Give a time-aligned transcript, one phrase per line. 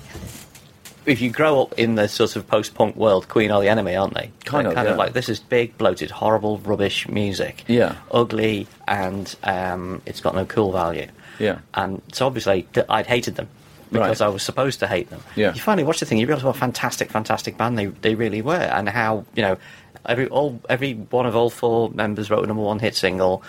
[1.05, 4.15] if you grow up in the sort of post-punk world, Queen are the enemy, aren't
[4.15, 4.31] they?
[4.43, 7.63] Kind They're of, kind of like this is big, bloated, horrible, rubbish music.
[7.67, 7.95] Yeah.
[8.11, 11.07] ugly, and um, it's got no cool value.
[11.39, 11.59] Yeah.
[11.73, 13.49] and so obviously I'd hated them
[13.91, 14.25] because Right.
[14.27, 15.21] I was supposed to hate them.
[15.35, 15.53] Yeah.
[15.53, 18.41] You finally watch the thing, you realise what a fantastic, fantastic band they they really
[18.41, 19.57] were, and how you know.
[20.07, 23.43] Every all every one of all four members wrote a number one hit single,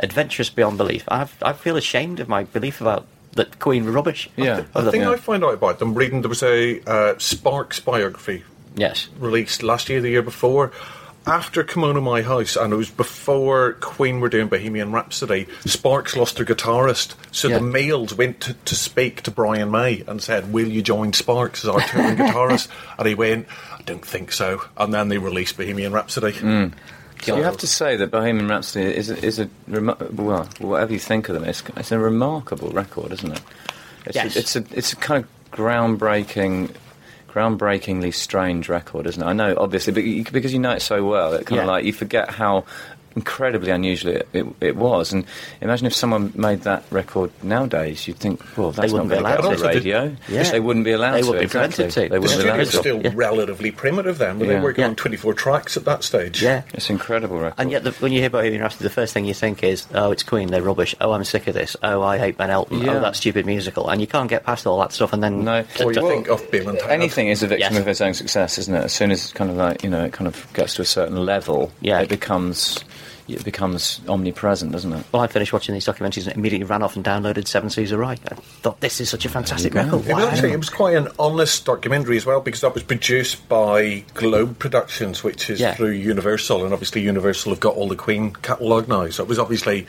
[0.00, 1.04] adventurous beyond belief.
[1.08, 4.28] I I feel ashamed of my belief about that Queen rubbish.
[4.36, 4.62] Yeah.
[4.74, 5.10] The thing Yeah.
[5.10, 8.44] I find out about them, reading there was a uh, Sparks biography
[8.76, 9.08] Yes.
[9.18, 10.70] released last year, the year before.
[11.26, 16.36] After Kimono My House, and it was before Queen were doing Bohemian Rhapsody, Sparks lost
[16.36, 17.14] their guitarist.
[17.32, 17.58] So Yeah.
[17.58, 21.64] the Maels went to, to speak to Brian May and said, Will you join Sparks
[21.64, 22.68] as our touring guitarist?
[22.98, 24.62] And he went, I don't think so.
[24.76, 26.32] And then they released Bohemian Rhapsody.
[26.32, 26.66] Hmm.
[27.22, 30.98] So you have to say that Bohemian Rhapsody is a, is a well, whatever you
[30.98, 33.40] think of them, it's, it's a remarkable record, isn't it?
[34.06, 34.36] It's Yes.
[34.36, 36.74] A, it's a it's a kind of groundbreaking,
[37.28, 39.26] groundbreakingly strange record, isn't it?
[39.26, 41.62] I know, obviously, but you, because you know it so well, it kind Yeah.
[41.62, 42.64] of like you forget how
[43.16, 45.12] incredibly unusual it, it, it was.
[45.12, 45.24] And
[45.60, 49.24] imagine if someone made that record nowadays, you'd think, well, that's not wouldn't be going
[49.24, 50.16] to get allowed on the radio.
[50.28, 50.42] Yeah.
[50.50, 51.28] They wouldn't be allowed They to.
[51.28, 51.90] would be exactly.
[51.90, 52.00] to.
[52.00, 52.78] They The wouldn't be allowed studio's to.
[52.78, 53.10] still Yeah.
[53.14, 54.54] relatively primitive then, but Yeah.
[54.54, 54.96] they were going Yeah.
[54.96, 56.42] 24 tracks at that stage.
[56.42, 56.62] Yeah.
[56.74, 57.54] It's incredible record.
[57.58, 60.10] And yet, the, when you hear Bohemian Rhapsody, the first thing you think is, "Oh,
[60.10, 60.48] it's Queen.
[60.48, 60.94] They're rubbish.
[61.00, 61.76] Oh, I'm sick of this.
[61.82, 62.80] Oh, I hate Ben Elton.
[62.80, 62.96] Oh, yeah.
[62.96, 65.12] Oh, that stupid musical." And you can't get past all that stuff.
[65.12, 65.64] And then, No.
[65.80, 67.80] Or you think of Bill and Anything is a victim Yes.
[67.80, 68.84] of its own success, isn't it?
[68.84, 70.84] As soon as it's kind of like you know, it kind of gets to a
[70.84, 72.00] certain level, Yeah.
[72.00, 72.78] it becomes
[73.28, 75.04] it becomes omnipresent, doesn't it?
[75.12, 78.00] Well, I finished watching these documentaries and immediately ran off and downloaded Seven Seas of
[78.00, 78.18] Rhye.
[78.30, 80.08] I thought this is such a fantastic There you record.
[80.10, 80.28] It Wow.
[80.28, 84.58] actually, it was quite an honest documentary as well because that was produced by Globe
[84.58, 85.74] Productions, which is Yeah.
[85.74, 89.08] through Universal, and obviously Universal have got all the Queen catalogue now.
[89.08, 89.86] So it was obviously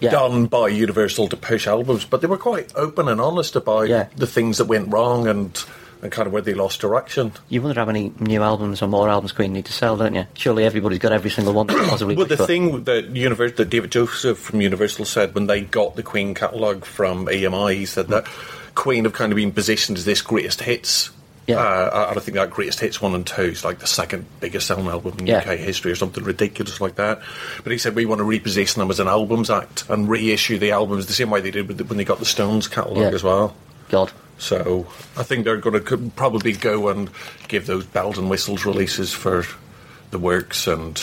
[0.00, 0.10] Yeah.
[0.10, 4.06] done by Universal to push albums, but they were quite open and honest about Yeah.
[4.16, 5.56] the things that went wrong and
[6.02, 7.32] and kind of where they lost direction.
[7.48, 10.26] You wonder how many new albums or more albums Queen need to sell, don't you?
[10.34, 12.16] Surely everybody's got every single one that possibly.
[12.16, 16.02] But the thing that Univers- that David Joseph from Universal said when they got the
[16.02, 18.26] Queen catalogue from EMI, he said that
[18.74, 21.10] Queen have kind of been positioned as this greatest hits.
[21.46, 21.56] Yeah.
[21.56, 24.66] Uh, and I think that greatest hits one and two is like the second biggest
[24.68, 25.38] selling album in Yeah.
[25.38, 27.20] UK history or something ridiculous like that.
[27.64, 30.70] But he said we want to reposition them as an albums act and reissue the
[30.70, 33.08] albums the same way they did the, when they got the Stones catalogue Yeah.
[33.14, 33.56] as well.
[33.92, 34.10] God.
[34.38, 37.08] So I think they're going to probably go and
[37.46, 39.44] give those bells and whistles releases for
[40.10, 41.00] the works and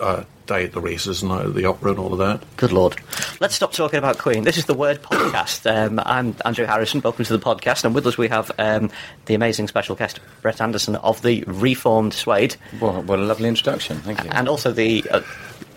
[0.00, 2.42] uh, Day at the Races and uh, the opera and all of that.
[2.56, 2.96] Good lord.
[3.40, 4.44] Let's stop talking about Queen.
[4.44, 5.70] This is the Word Podcast.
[5.76, 7.00] Um, I'm Andrew Harrison.
[7.02, 7.84] Welcome to the podcast.
[7.84, 8.90] And with us we have um,
[9.26, 13.98] the amazing special guest, Brett Anderson of the Reformed Suede, Well, what a lovely introduction.
[13.98, 14.30] Thank you.
[14.32, 15.20] and also the uh,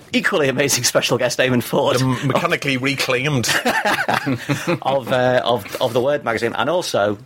[0.13, 3.47] equally amazing special guest Eamonn Forde Um, mechanically reclaimed.
[4.81, 7.17] of, uh, of of the Word magazine, and also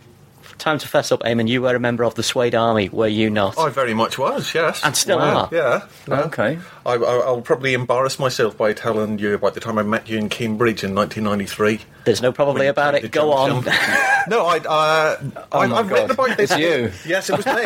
[0.58, 1.48] time to fess up, Eamonn.
[1.48, 3.58] You were a member of the Suede Army, were you not?
[3.58, 4.82] I very much was, yes.
[4.84, 5.48] And still are.
[5.52, 5.86] Yeah.
[6.06, 6.16] no.
[6.24, 6.58] Okay.
[6.86, 10.16] I, I, I'll probably embarrass myself by telling you about the time I met you
[10.16, 11.80] in Cambridge in 1993.
[12.04, 13.02] There's no probably about it.
[13.02, 13.64] the Go on.
[13.64, 13.72] junction.
[14.28, 15.16] no, I, uh,
[15.52, 16.10] I, my I've written God.
[16.28, 16.50] about this.
[16.52, 16.92] It's you.
[17.10, 17.64] Yes, it was me.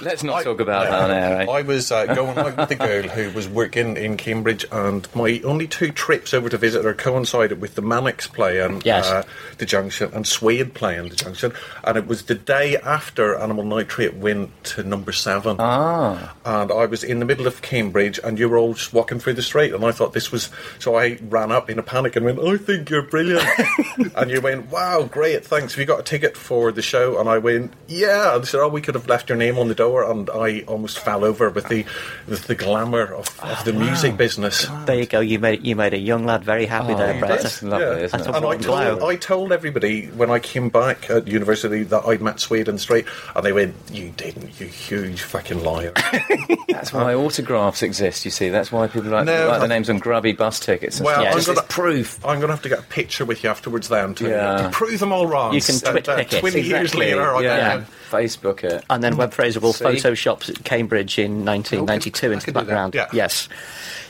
[0.00, 1.46] Let's not I- talk about that on air, eh?
[1.50, 5.40] I was uh, going out with a girl who was working in Cambridge, and my
[5.44, 9.06] only two trips over to visit her coincided with the Manics playing Yes.
[9.06, 9.22] uh,
[9.58, 11.52] the Junction and Suede playing the Junction,
[11.84, 15.56] and it was the day after Animal Nitrate went to number seven.
[15.60, 16.34] Ah.
[16.44, 19.34] And I was in the middle of Cambridge, and you were all just walking through
[19.34, 20.50] the street, and I thought this was.
[20.78, 23.44] So I ran up in a panic and went, "I think you're brilliant,"
[24.16, 25.74] and you went, "Wow, great, thanks.
[25.74, 28.60] Have you got a ticket for the show?" And I went, "Yeah." And they said,
[28.60, 31.50] "Oh, we could have left your name on the door," and I almost fell over
[31.50, 31.84] with the
[32.28, 34.66] with the glamour of, of the music business.
[34.86, 35.20] There you go.
[35.20, 37.42] You made you made a young lad very happy there, Brett.
[37.42, 38.04] That's lovely, Yeah.
[38.06, 38.34] isn't That's it?
[38.36, 39.08] And I told, glow.
[39.08, 42.80] I told everybody when I came back at university that I'd met Sweden in the
[42.88, 45.92] street, and they went, "You didn't, you huge fucking liar."
[46.68, 48.48] That's why autographs exist, you see.
[48.48, 51.14] That's why people like, No, like I- the names on grubby bus tickets and Well,
[51.16, 51.26] stuff.
[51.28, 52.24] I'm Just gonna- it's proof.
[52.24, 54.62] I'm going to have to get a picture with you afterwards then to, Yeah.
[54.62, 55.54] to prove them all wrong.
[55.54, 56.40] You can Uh, twit uh, pic it.
[56.40, 57.56] 20 years later, I yeah.
[57.78, 57.84] yeah.
[58.10, 58.84] Facebook it.
[58.90, 59.84] And then Webb Fraser will See?
[59.84, 62.94] Photoshop at Cambridge in 1992 I into the could do that, background.
[62.94, 63.08] yeah.
[63.12, 63.48] Yes.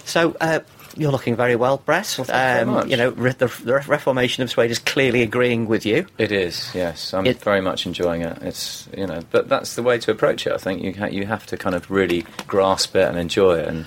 [0.04, 0.60] So uh,
[0.96, 2.06] you're looking very well, Brett.
[2.06, 2.88] thank you very much.
[2.88, 6.06] You know, re- the, the Reformation of Suede is clearly agreeing with you.
[6.18, 7.12] It is, yes.
[7.14, 8.38] I'm It- very much enjoying it.
[8.42, 10.52] It's you know, but that's the way to approach it.
[10.52, 13.68] I think you ha- you have to kind of really grasp it and enjoy it,
[13.68, 13.86] and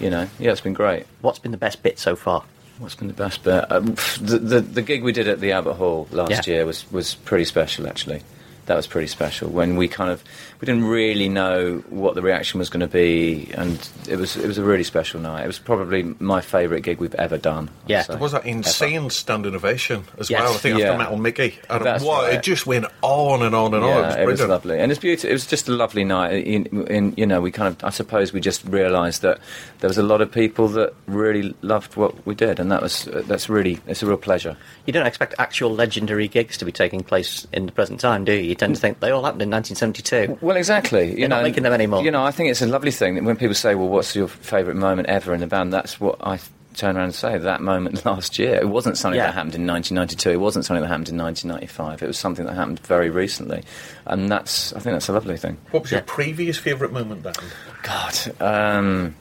[0.00, 1.06] you know, yeah, it's been great.
[1.20, 2.44] What's been the best bit so far?
[2.78, 3.70] What's been the best bit?
[3.70, 6.54] Um, the, the the gig we did at the Albert Hall last Yeah.
[6.54, 8.22] year was was pretty special, actually.
[8.66, 10.24] That was pretty special when we kind of
[10.64, 14.46] we didn't really know what the reaction was going to be, and it was it
[14.46, 15.44] was a really special night.
[15.44, 17.68] It was probably my favourite gig we've ever done.
[17.84, 18.02] I'd Yeah.
[18.02, 18.14] say.
[18.14, 20.40] There was that insane stand ovation as Yes.
[20.40, 20.54] well.
[20.54, 20.86] I think Yeah.
[20.86, 22.32] after Metal Mickey, and That's it, right.
[22.32, 23.90] it just went on and on and on.
[23.90, 25.28] It was Yeah, it was lovely, and it's beautiful.
[25.28, 26.32] It was just a lovely night.
[26.46, 29.40] In, in you know, we kind of, I suppose, we just realised that
[29.80, 33.06] there was a lot of people that really loved what we did, and that was
[33.28, 34.56] that's really it's a real pleasure.
[34.86, 38.32] You don't expect actual legendary gigs to be taking place in the present time, do
[38.32, 38.40] you?
[38.40, 40.38] You tend to think they all happened in 1972.
[40.40, 41.10] Well, exactly.
[41.10, 42.02] You They're know, not making them anymore.
[42.04, 44.28] You know, I think it's a lovely thing that when people say, "Well, what's your
[44.28, 46.38] favourite moment ever in the band?" That's what I
[46.74, 47.38] turn around and say.
[47.38, 49.26] That moment last year, it wasn't something Yeah.
[49.26, 50.30] that happened in 1992.
[50.30, 52.02] It wasn't something that happened in 1995.
[52.02, 53.62] It was something that happened very recently,
[54.06, 55.56] and that's I think that's a lovely thing.
[55.70, 57.34] What was your previous favourite moment then?
[57.82, 59.14] God, um,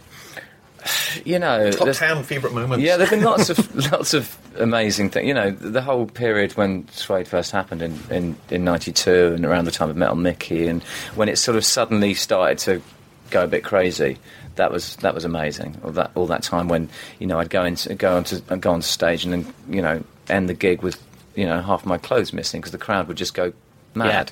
[1.26, 2.84] you know, Top there's- ten favourite moments.
[2.84, 5.28] Yeah, there've been lots of lots of amazing things.
[5.28, 9.66] You know, the whole period when Suede first happened in, in, in '92 and around
[9.66, 10.84] the time of Metal Mickey, and
[11.16, 12.82] when it sort of suddenly started to
[13.30, 14.18] go a bit crazy.
[14.56, 15.82] That was that was amazing.
[15.84, 16.88] All that all that time when
[17.18, 20.48] you know I'd go into go onto go on stage and then you know end
[20.48, 21.02] the gig with
[21.36, 23.52] you know half my clothes missing because the crowd would just go
[23.96, 24.32] mad.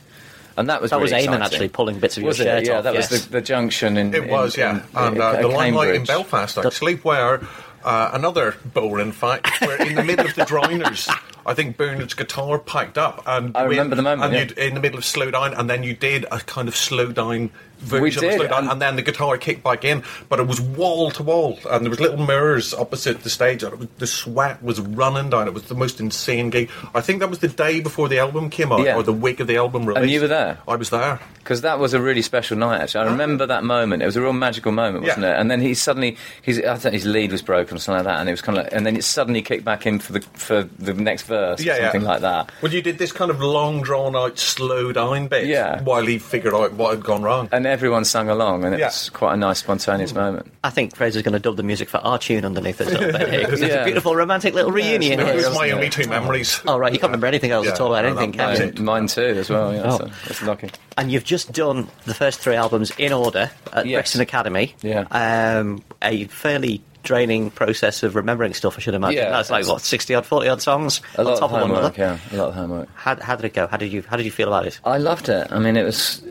[0.62, 2.44] And that was That was really Eamonn actually pulling bits of your Was it?
[2.46, 3.12] shirt Yeah, off, that yes.
[3.12, 4.13] was the, the junction in.
[4.13, 4.72] It in- was, yeah.
[4.72, 7.42] in- and in- uh, in the limelight in Belfast, actually, where
[7.84, 11.10] uh, another boring fact, where in the middle of the drowners,
[11.46, 14.40] I think Bernard's guitar packed up, and I remember the moment, and yeah.
[14.42, 17.12] you'd in the middle of slow down, and then you did a kind of slow
[17.12, 17.50] down
[17.82, 20.48] version We of slow down, and- and then the guitar kicked back in, but it
[20.48, 23.88] was wall to wall, and there was little mirrors opposite the stage, and it was,
[23.98, 25.48] the sweat was running down.
[25.48, 26.70] It was the most insane gig.
[26.94, 28.96] I think that was the day before the album came out, Yeah.
[28.98, 30.04] or the week of the album release.
[30.04, 30.60] And you were there?
[30.68, 31.20] I was there.
[31.39, 32.82] because that was a really special night.
[32.82, 33.12] Actually, I ah.
[33.12, 34.04] remember that moment.
[34.04, 35.38] It was a real magical moment, wasn't Yeah.
[35.38, 35.39] it?
[35.42, 38.20] And then he suddenly, his, I think his lead was broken or something like that,
[38.20, 40.22] and it was kind of, like, and then it suddenly kicked back in for the
[40.34, 41.92] for the next verse, Yeah, or yeah.
[41.92, 42.52] something like that.
[42.62, 45.82] Well, you did this kind of long, drawn out, slow down bit Yeah.
[45.82, 47.50] while he figured out what had gone wrong.
[47.52, 48.88] And everyone sang along, and it Yeah.
[48.88, 50.52] was quite a nice, spontaneous moment.
[50.64, 53.12] I think Fraser's going to dub the music for our tune underneath it a little
[53.18, 55.36] bit here 'cause it's a beautiful romantic little reunion It here.
[55.36, 55.72] was isn't my it?
[55.74, 56.62] only two memories.
[56.68, 58.76] Oh, right, you can't remember anything else Yeah, at all about no, anything, that- can
[58.78, 58.84] you?
[58.84, 59.74] Mine too, as well.
[59.74, 59.98] Yeah, Oh.
[59.98, 60.70] so that's lucky.
[60.98, 63.96] And you've just done the first three albums in order at Yes.
[63.98, 64.76] Brixton Academy.
[64.82, 65.06] Yeah.
[65.12, 69.17] Um, a fairly draining process of remembering stuff, I should imagine.
[69.17, 69.31] Yeah.
[69.31, 71.93] That's like, what, 60 odd, 40 odd songs A on top of of one another?
[71.98, 72.89] yeah, a lot of homework.
[72.96, 73.67] How, how did it go?
[73.67, 74.79] How did you How did you feel about it?
[74.86, 75.48] I loved it.
[75.51, 76.24] I mean, it was.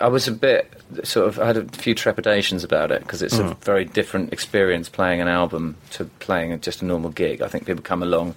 [0.00, 0.72] I was a bit
[1.04, 1.38] sort of.
[1.38, 3.64] I had a few trepidations about it because it's a mm.
[3.64, 7.42] very different experience playing an album to playing just a normal gig.
[7.42, 8.34] I think people come along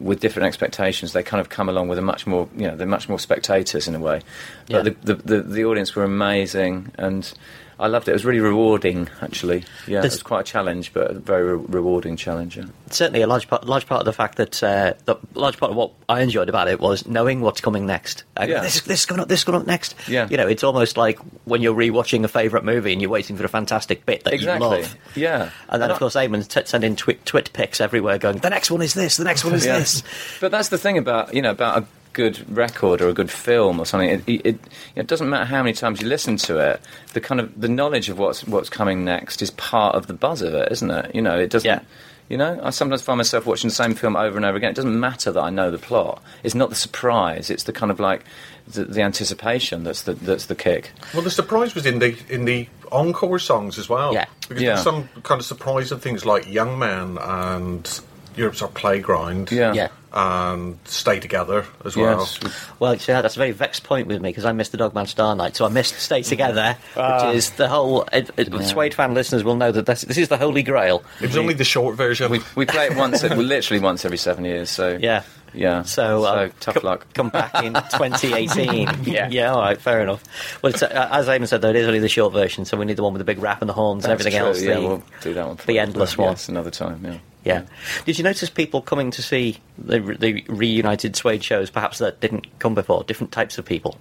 [0.00, 1.12] with different expectations.
[1.12, 2.48] They kind of come along with a much more.
[2.56, 4.22] You know, they're much more spectators in a way.
[4.68, 4.94] But Yeah.
[5.02, 7.32] the, the the the audience were amazing and.
[7.80, 8.10] I loved it.
[8.10, 9.58] It was really rewarding, actually.
[9.86, 12.56] Yeah, it There's- was quite a challenge, but a very re- rewarding challenge.
[12.56, 12.64] Yeah.
[12.90, 15.76] certainly a large part, large part of the fact that uh, the large part of
[15.76, 18.24] what I enjoyed about it was knowing what's coming next.
[18.36, 18.60] Uh, Yeah.
[18.62, 19.28] This, this is coming up.
[19.28, 19.94] This is coming up next.
[20.08, 20.26] Yeah.
[20.30, 23.44] You know, it's almost like when you're rewatching a favourite movie and you're waiting for
[23.44, 24.66] a fantastic bit that Exactly.
[24.78, 24.96] you love.
[25.14, 25.50] Yeah.
[25.68, 28.50] And then, And of I- course, Eamonn's t- sending twit, twit pics everywhere, going, "The
[28.50, 29.16] next one is this.
[29.18, 29.78] The next one is Yeah.
[29.78, 30.02] this."
[30.40, 31.86] But that's the thing about you know about a
[32.18, 34.10] good record or a good film or something.
[34.10, 34.58] It, it, it,
[34.96, 36.80] it doesn't matter how many times you listen to it.
[37.14, 40.42] The kind of the knowledge of what's what's coming next is part of the buzz
[40.42, 41.14] of it, isn't it?
[41.14, 41.66] You know, it doesn't.
[41.68, 41.80] Yeah.
[42.28, 44.72] You know, I sometimes find myself watching the same film over and over again.
[44.72, 46.22] It doesn't matter that I know the plot.
[46.42, 47.48] It's not the surprise.
[47.48, 48.22] It's the kind of like
[48.66, 50.90] the, the anticipation that's the that's the kick.
[51.14, 54.12] Well, the surprise was in the in the encore songs as well.
[54.12, 54.26] Yeah.
[54.46, 54.74] because Yeah.
[54.74, 58.00] there's some kind of surprise of things like "Young Man" and
[58.36, 59.50] Europe's Our Playground.
[59.50, 59.72] Yeah.
[59.72, 59.88] Yeah.
[60.12, 62.20] And "Stay Together" as well.
[62.20, 62.40] Yes.
[62.78, 65.06] Well, see, that's a very vexed point with me because I missed the Dog Man
[65.06, 67.26] Star Night, so I missed Stay Together, Ah.
[67.28, 68.02] which is the whole.
[68.12, 71.02] It, it, Suede fan listeners will know that this, this is the holy grail.
[71.20, 72.30] It was only the short version.
[72.30, 74.70] We we play it once, well, literally once every seven years.
[74.70, 75.24] So Yeah.
[75.52, 75.82] yeah.
[75.82, 77.06] So, uh, tough co- luck.
[77.12, 77.74] Come back in
[78.22, 78.88] 2018.
[79.04, 79.28] Yeah.
[79.28, 80.24] yeah, all right, fair enough.
[80.62, 82.84] Well, it's, uh, as Eamonn said, though, it is only the short version, so we
[82.86, 84.62] need the one with the big rap and the horns and That's everything true, else.
[84.62, 85.56] Yeah, the, we'll do that one.
[85.56, 85.80] for the you.
[85.80, 86.56] endless Yes, one.
[86.56, 87.00] another time.
[87.04, 87.18] Yeah.
[87.48, 87.62] Yeah.
[88.04, 92.46] Did you notice people coming to see the, the reunited Suede shows, perhaps that didn't
[92.58, 93.02] come before?
[93.04, 93.96] Different types of people.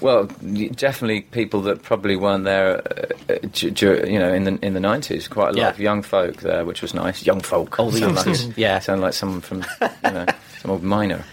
[0.00, 4.56] Well, definitely people that probably weren't there, uh, uh, d- d- you know, in the
[4.64, 5.26] in the nineties.
[5.26, 5.68] Quite a lot Yeah.
[5.70, 7.26] of young folk there, which was nice.
[7.26, 7.80] Young folk.
[7.80, 8.46] Oh, the Sound youngsters.
[8.46, 8.78] like- Yeah.
[8.78, 10.26] sound like someone from you know
[10.62, 11.24] some old miner.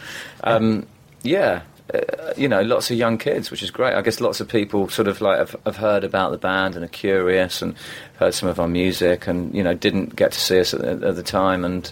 [0.43, 0.87] Um,
[1.21, 1.61] yeah.
[1.93, 3.93] Uh, you know, lots of young kids, which is great.
[3.93, 6.83] I guess lots of people sort of like have, have heard about the band and
[6.83, 7.75] are curious and
[8.15, 11.07] heard some of our music and you know didn't get to see us at the,
[11.07, 11.91] at the time and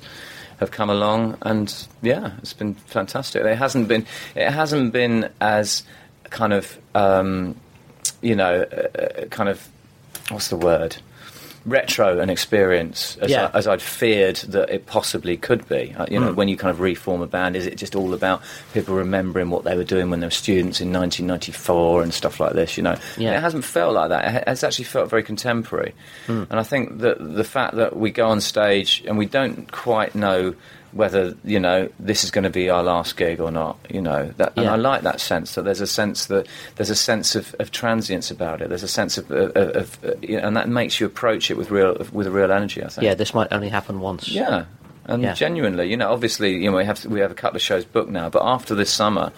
[0.60, 3.44] have come along and yeah, it's been fantastic.
[3.44, 5.84] It hasn't been it hasn't been as
[6.32, 7.56] kind of um,
[8.22, 9.68] you know uh, uh, kind of
[10.30, 10.98] what's the word
[11.66, 13.50] retro an experience as, Yeah.
[13.54, 15.94] I, as I'd feared that it possibly could be.
[15.98, 18.42] Uh, you know, when you kind of reform a band, is it just all about
[18.74, 22.54] people remembering what they were doing when they were students in 1994 and stuff like
[22.54, 22.76] this?
[22.78, 23.38] You know, Yeah.
[23.38, 24.26] it hasn't felt like that.
[24.26, 25.94] It ha- It's actually felt very contemporary,
[26.28, 30.16] and I think that the fact that we go on stage and we don't quite
[30.16, 30.56] know
[30.94, 33.78] whether you know this is going to be our last gig or not.
[33.90, 34.74] You know, that, and Yeah.
[34.74, 38.30] I like that sense that there's a sense that there's a sense of, of transience
[38.32, 38.70] about it.
[38.70, 41.72] There's a sense of, of, of you know, and that makes you approach it with
[41.72, 42.84] real with a real energy.
[42.84, 43.04] I think.
[43.06, 44.28] Yeah, this might only happen once.
[44.30, 44.66] Yeah,
[45.06, 45.34] and Yeah.
[45.34, 48.12] genuinely, you know, obviously, you know, we have we have a couple of shows booked
[48.12, 49.32] now, but after this summer,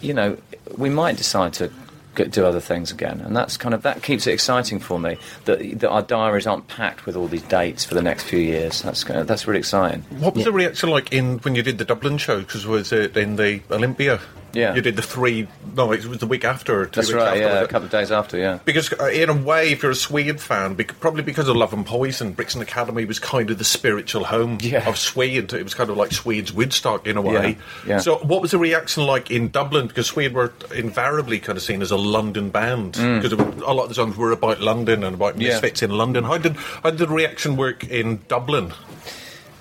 [0.00, 0.36] you know,
[0.76, 1.70] we might decide to
[2.14, 5.80] do other things again, and that's kind of that keeps it exciting for me that
[5.80, 8.82] that our diaries aren't packed with all these dates for the next few years.
[8.82, 10.02] That's kind of, that's really exciting.
[10.18, 12.40] What was the reaction like in when you did the Dublin show?
[12.40, 14.20] Because was it in the Olympia?
[14.54, 14.74] Yeah.
[14.74, 15.48] you did the three.
[15.76, 16.84] No, it was the week after.
[16.86, 17.28] two That's weeks right.
[17.28, 18.36] after, Yeah, a couple of days after.
[18.38, 18.58] Yeah.
[18.64, 21.86] Because uh, in a way, if you're a Suede fan, probably because of Love and
[21.86, 24.88] Poison, Brixton Academy was kind of the spiritual home Yeah.
[24.88, 25.52] of Suede.
[25.52, 27.32] It was kind of like Suede's Woodstock in a way.
[27.32, 27.54] Yeah,
[27.86, 27.98] yeah.
[27.98, 29.86] So, what was the reaction like in Dublin?
[29.86, 33.36] Because Suede were invariably kind of seen as a London band because a
[33.72, 35.40] lot of the songs were about London and about Mm.
[35.42, 35.48] Yeah.
[35.52, 36.24] misfits in London.
[36.24, 38.72] How did how did the reaction work in Dublin?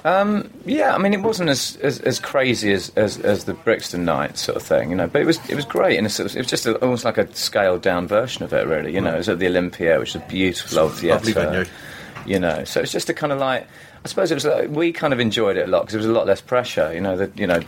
[0.03, 4.37] Yeah, I mean, it wasn't as, as, as crazy as, as, as the Brixton night
[4.37, 5.07] sort of thing, you know.
[5.07, 7.17] But it was it was great, and it was, it was just a, almost like
[7.17, 8.93] a scaled down version of it, really.
[8.93, 11.33] You know, it was at the Olympia, which is a beautiful old theatre.
[11.33, 11.65] Venue.
[12.25, 13.67] You know, so it's just a kind of like.
[14.03, 14.45] I suppose it was.
[14.45, 16.91] Like, we kind of enjoyed it a lot because it was a lot less pressure.
[16.93, 17.61] You know, the you know,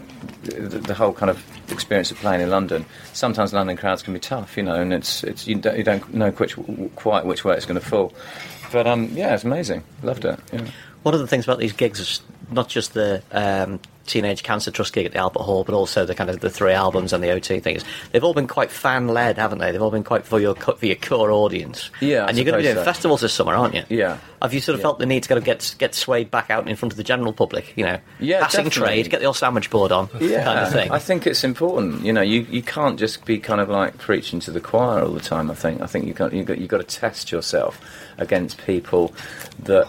[0.44, 2.86] the, the whole kind of experience of playing in London.
[3.14, 6.14] Sometimes London crowds can be tough, you know, and it's it's you don't, you don't
[6.14, 6.56] know which,
[6.96, 8.14] quite which way it's going to fall.
[8.72, 9.84] But um, yeah, it's amazing.
[10.02, 10.40] Loved it.
[10.52, 10.66] Yeah.
[11.04, 14.94] One of the things about these gigs is not just the um, Teenage Cancer Trust
[14.94, 17.32] gig at the Albert Hall, but also the kind of the three albums and the
[17.32, 17.84] OT things.
[18.12, 19.72] They've all been quite fan led, haven't they?
[19.72, 21.90] They've all been quite for your for your core audience.
[22.02, 22.84] Yeah, I and you're going to be doing so.
[22.84, 23.84] festivals this summer, aren't you?
[23.90, 24.18] Yeah.
[24.42, 24.84] Have you sort of Yeah.
[24.84, 27.04] felt the need to kind of get get Suede back out in front of the
[27.04, 27.74] general public?
[27.78, 28.96] You know, Yeah, passing definitely.
[29.04, 30.92] trade, get the old sandwich board on, yeah, kind of thing.
[30.92, 32.04] I think it's important.
[32.04, 35.12] You know, you, you can't just be kind of like preaching to the choir all
[35.14, 35.50] the time.
[35.50, 37.80] I think I think you got you got you got to test yourself
[38.18, 39.14] against people
[39.64, 39.88] that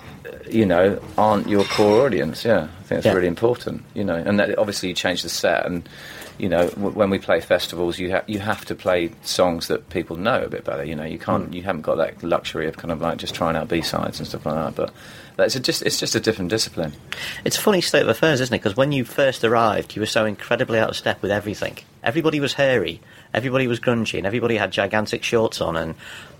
[0.50, 2.44] you know aren't your core audience.
[2.44, 3.12] Yeah, I think it's Yeah.
[3.12, 3.82] really important.
[3.94, 5.88] You know, and that, obviously you change the set and.
[6.36, 9.88] You know, w- when we play festivals, you ha- you have to play songs that
[9.90, 10.82] people know a bit better.
[10.82, 11.54] You know, you can't, mm.
[11.54, 14.26] you haven't got that luxury of kind of like just trying out B sides and
[14.26, 14.74] stuff like that.
[14.74, 14.92] But
[15.36, 16.92] that's just, it's just a different discipline.
[17.44, 18.58] It's a funny state of affairs, isn't it?
[18.58, 21.78] Because when you first arrived, you were so incredibly out of step with everything.
[22.02, 23.00] Everybody was hairy,
[23.34, 25.94] everybody was grungy, and everybody had gigantic shorts on and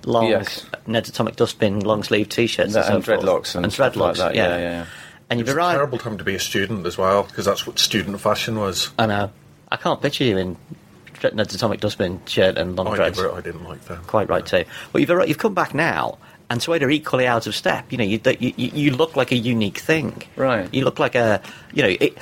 [0.06, 0.64] long Yes.
[0.86, 3.24] Ned's Atomic Dustbin long sleeve t-shirts That- and, and so forth.
[3.26, 4.18] dreadlocks and and stuff like dreadlocks.
[4.18, 4.48] that, yeah.
[4.48, 4.86] yeah, yeah, yeah.
[5.30, 7.78] And you've It's a terrible time to be a student as well because that's what
[7.78, 8.90] student fashion was.
[8.98, 9.30] I know.
[9.72, 10.56] I can't picture you in
[11.32, 13.18] Ned's Atomic Dustbin shirt and long I, dreads.
[13.18, 14.06] never, I didn't like that.
[14.06, 14.64] Quite right too.
[14.92, 16.18] Well, you've you've come back now,
[16.50, 17.90] and Suede are equally out of step.
[17.90, 20.22] You know, you you, you you look like a unique thing.
[20.36, 20.72] Right.
[20.74, 21.40] You look like a
[21.72, 21.96] you know.
[21.98, 22.18] It,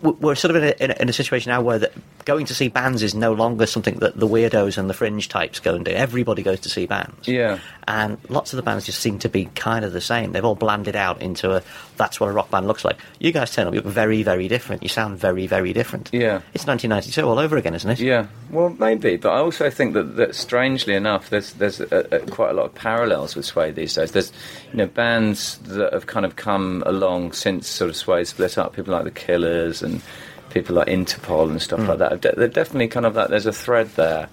[0.00, 1.90] we're sort of in a, in, a, in a situation now where the,
[2.28, 5.60] going to see bands is no longer something that the weirdos and the fringe types
[5.60, 5.92] go and do.
[5.92, 7.26] Everybody goes to see bands.
[7.26, 7.58] Yeah.
[7.88, 10.32] And lots of the bands just seem to be kind of the same.
[10.32, 11.62] They've all blanded out into a
[11.96, 12.98] that's what a rock band looks like.
[13.18, 14.82] You guys turn up, you look very, very different.
[14.82, 16.10] You sound very, very different.
[16.12, 16.42] Yeah.
[16.52, 17.98] It's 1992 all over again, isn't it?
[17.98, 22.20] Yeah, well, maybe, but I also think that, that strangely enough, there's there's a, a,
[22.26, 24.12] quite a lot of parallels with Suede these days.
[24.12, 24.32] There's
[24.70, 28.76] you know bands that have kind of come along since sort of Suede split up.
[28.76, 30.02] People like the Killers and
[30.50, 31.98] people like Interpol and stuff like hmm.
[31.98, 32.20] that.
[32.20, 34.28] De- They're definitely kind of like there's a thread there,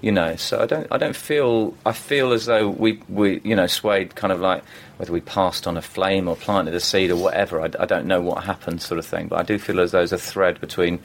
[0.00, 0.36] you know.
[0.36, 4.14] So I don't I don't feel I feel as though we we you know Suede
[4.14, 4.62] kind of like
[5.00, 7.58] whether we passed on a flame or planted a seed or whatever.
[7.62, 9.28] I, I don't know what happened, sort of thing.
[9.28, 10.98] But I do feel as though there's a thread between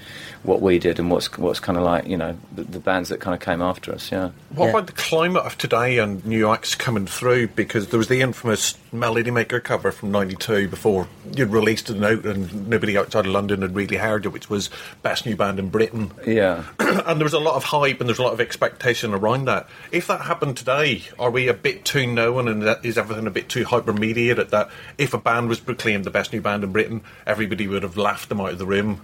[0.43, 3.21] what we did and what's what's kind of like you know the, the bands that
[3.21, 4.11] kind of came after us.
[4.11, 4.31] Yeah.
[4.49, 4.69] What Yeah.
[4.71, 7.47] about the climate of today and new acts coming through?
[7.47, 12.25] Because there was the infamous Melody Maker cover from '92 before you'd released it out
[12.25, 14.69] and nobody outside of London had really heard it, which was
[15.03, 16.11] best new band in Britain.
[16.27, 16.65] Yeah.
[16.79, 19.69] and there was a lot of hype and there's a lot of expectation around that.
[19.93, 23.47] If that happened today, are we a bit too known and is everything a bit
[23.47, 27.67] too hypermediated that if a band was proclaimed the best new band in Britain, everybody
[27.67, 29.01] would have laughed them out of the room?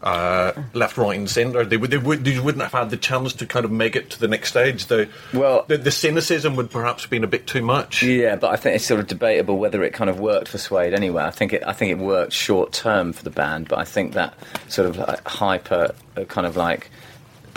[0.00, 1.64] Uh, left, right, and centre.
[1.64, 1.90] They would.
[1.90, 4.28] They, would, they wouldn't have had the chance to kind of make it to the
[4.28, 4.86] next stage.
[4.86, 8.04] The Well- the, the cynicism would perhaps have been a bit too much.
[8.04, 10.94] Yeah, but I think it's sort of debatable whether it kind of worked for Suede
[10.94, 11.24] anyway.
[11.24, 14.12] I think it, I think it worked short term for the band, but I think
[14.12, 14.34] that
[14.68, 16.90] sort of like hyper uh, kind of like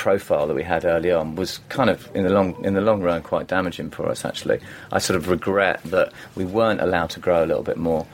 [0.01, 3.01] profile that we had early on was kind of in the long in the long
[3.03, 4.25] run quite damaging for us.
[4.25, 4.59] Actually,
[4.91, 8.05] I sort of regret that we weren't allowed to grow a little bit more.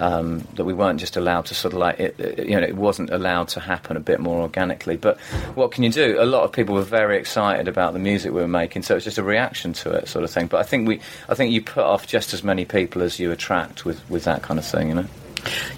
[0.00, 2.76] Um, that we weren't just allowed to sort of like it, it- you know it
[2.76, 5.18] wasn't allowed to happen a bit more organically but
[5.58, 8.40] what can you do a lot of people were very excited about the music we
[8.40, 10.86] were making so it's just a reaction to it sort of thing but I think
[10.86, 14.22] we I think you put off just as many people as you attract with, with
[14.22, 15.06] that kind of thing you know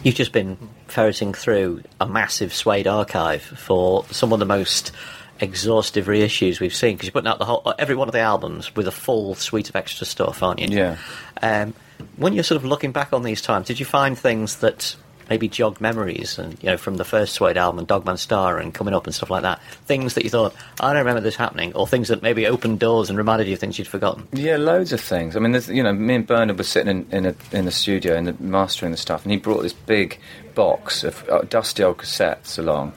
[0.03, 4.93] You've just been ferreting through a massive Suede archive for some of the most
[5.41, 8.75] exhaustive reissues we've seen because you're putting out the whole every one of the albums
[8.77, 10.69] with a full suite of extra stuff, aren't you?
[10.69, 10.97] Yeah.
[11.43, 11.75] Um,
[12.17, 14.97] when you're sort of looking back on these times, did you find things that
[15.29, 18.59] maybe jogged memories and you know from the first Suede album and Dog Man Star
[18.59, 19.63] and coming up and stuff like that?
[19.87, 23.09] Things that you thought I don't remember this happening, or things that maybe opened doors
[23.09, 24.29] and reminded you of things you'd forgotten.
[24.33, 25.37] Yeah, loads of things.
[25.37, 27.71] I mean, there's, you know, me and Bernard were sitting in, in, a, in the
[27.71, 30.19] studio and the, mastering the stuff, and he brought this big
[30.55, 32.93] box of uh, dusty old cassettes along.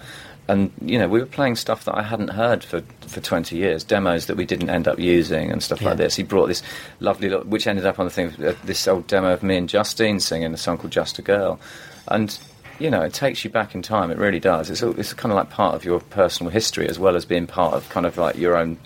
[0.53, 3.83] And, you know, we were playing stuff that I hadn't heard for, for 20 years,
[3.83, 5.89] demos that we didn't end up using and stuff Yeah.
[5.89, 6.15] like this.
[6.15, 6.61] He brought this
[6.99, 9.67] lovely, lo- which ended up on the thing, uh, this old demo of me and
[9.67, 11.59] Justine singing a song called Just a Girl.
[12.07, 12.37] And,
[12.77, 14.69] you know, it takes you back in time, it really does.
[14.69, 17.47] It's, a- it's kind of like part of your personal history as well as being
[17.47, 18.77] part of kind of like your own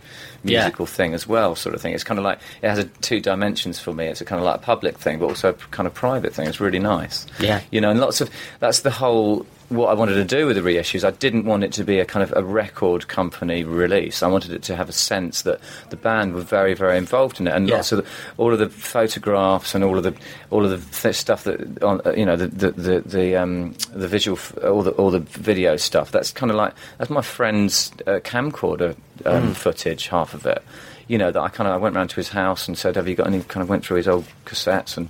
[0.43, 0.62] Yeah.
[0.62, 1.93] musical thing as well, sort of thing.
[1.93, 4.06] It's kind of like it has a, two dimensions for me.
[4.08, 6.34] It's a kind of like a public thing, but also a p- kind of private
[6.34, 6.47] thing.
[6.47, 7.25] It's really nice.
[7.39, 7.60] Yeah.
[7.71, 8.30] you know, and lots of
[8.62, 9.45] that's the whole.
[9.69, 12.06] What I wanted to do with the reissues, I didn't want it to be a
[12.06, 14.23] kind of a record company release.
[14.23, 17.47] I wanted it to have a sense that the band were very, very involved in
[17.47, 17.75] it, and Yeah.
[17.75, 18.06] lots of the,
[18.38, 20.13] all of the photographs and all of the
[20.51, 23.73] all of the th- stuff that on uh, you know the the the, the, um,
[23.91, 26.12] the visual f- all the all the video stuff.
[26.12, 30.63] That's kind of like that's my friend's uh, camcorder um, footage, half of it.
[31.08, 33.08] You know that I kind of I went round to his house and said, "Have
[33.08, 35.10] you got any?" Kind of went through his old cassettes and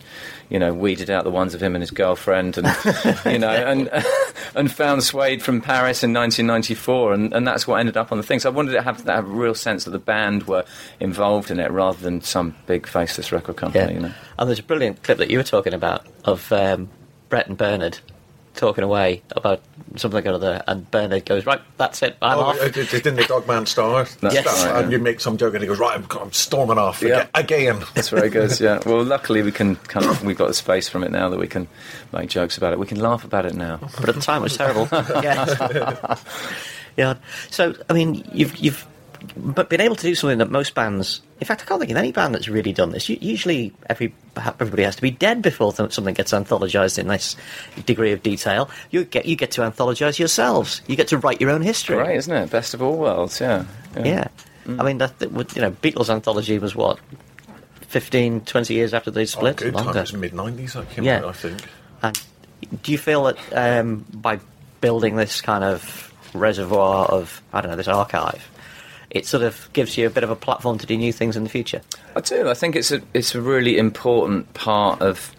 [0.49, 2.67] you know weeded out the ones of him and his girlfriend and
[3.25, 3.89] you know and
[4.55, 8.23] and found Suede from Paris in 1994 and, and that's what ended up on the
[8.23, 8.39] thing.
[8.39, 10.65] So I wanted to have that have a real sense that the band were
[10.99, 13.95] involved in it rather than some big faceless record company.
[13.95, 14.13] You know.
[14.37, 16.89] And there's a brilliant clip that you were talking about of um,
[17.29, 17.99] Brett and Bernard
[18.57, 19.61] talking away about
[19.95, 23.03] something or other, and Bernard goes, "Right, that's it, I'm Oh, off." it, it, it
[23.03, 24.43] didn't the Dog Man Star That's Yes.
[24.49, 27.01] stuff, right, and you make some joke, and he goes, "Right, I'm, I'm storming off
[27.01, 27.27] Yeah.
[27.33, 28.59] again." That's where very good.
[28.59, 28.79] Yeah.
[28.85, 31.47] Well, luckily we can kind of we've got the space from it now that we
[31.47, 31.67] can
[32.11, 32.79] make jokes about it.
[32.79, 33.79] We can laugh about it now.
[33.99, 34.87] but at the time it was terrible.
[34.91, 36.15] yeah.
[36.97, 37.15] yeah.
[37.49, 38.85] So, I mean, you've you've
[39.35, 41.21] but being able to do something that most bands.
[41.39, 43.07] In fact, I can't think of any band that's really done this.
[43.09, 47.35] U- Usually, every everybody has to be dead before th- something gets anthologized in this
[47.85, 48.69] degree of detail.
[48.91, 50.81] You get you get to anthologize yourselves.
[50.87, 51.95] You get to write your own history.
[51.97, 52.49] Right, isn't it?
[52.49, 53.39] Best of all worlds.
[53.41, 53.65] Yeah.
[54.03, 54.27] Yeah.
[54.67, 56.99] I mean, that, that would, you know, Beatles anthology was what
[57.87, 59.55] 15, 20 years after they Oh, split.
[59.57, 59.95] good time.
[59.95, 60.73] It mid '90s.
[60.73, 61.19] that came Yeah.
[61.19, 61.61] out, I think.
[62.03, 62.21] And
[62.83, 64.39] do you feel that um, by
[64.81, 68.45] building this kind of reservoir of, I don't know, this archive,
[69.09, 71.43] it sort of gives you a bit of a platform to do new things in
[71.43, 71.81] the future?
[72.15, 72.49] I do.
[72.49, 75.33] I think it's a it's a really important part of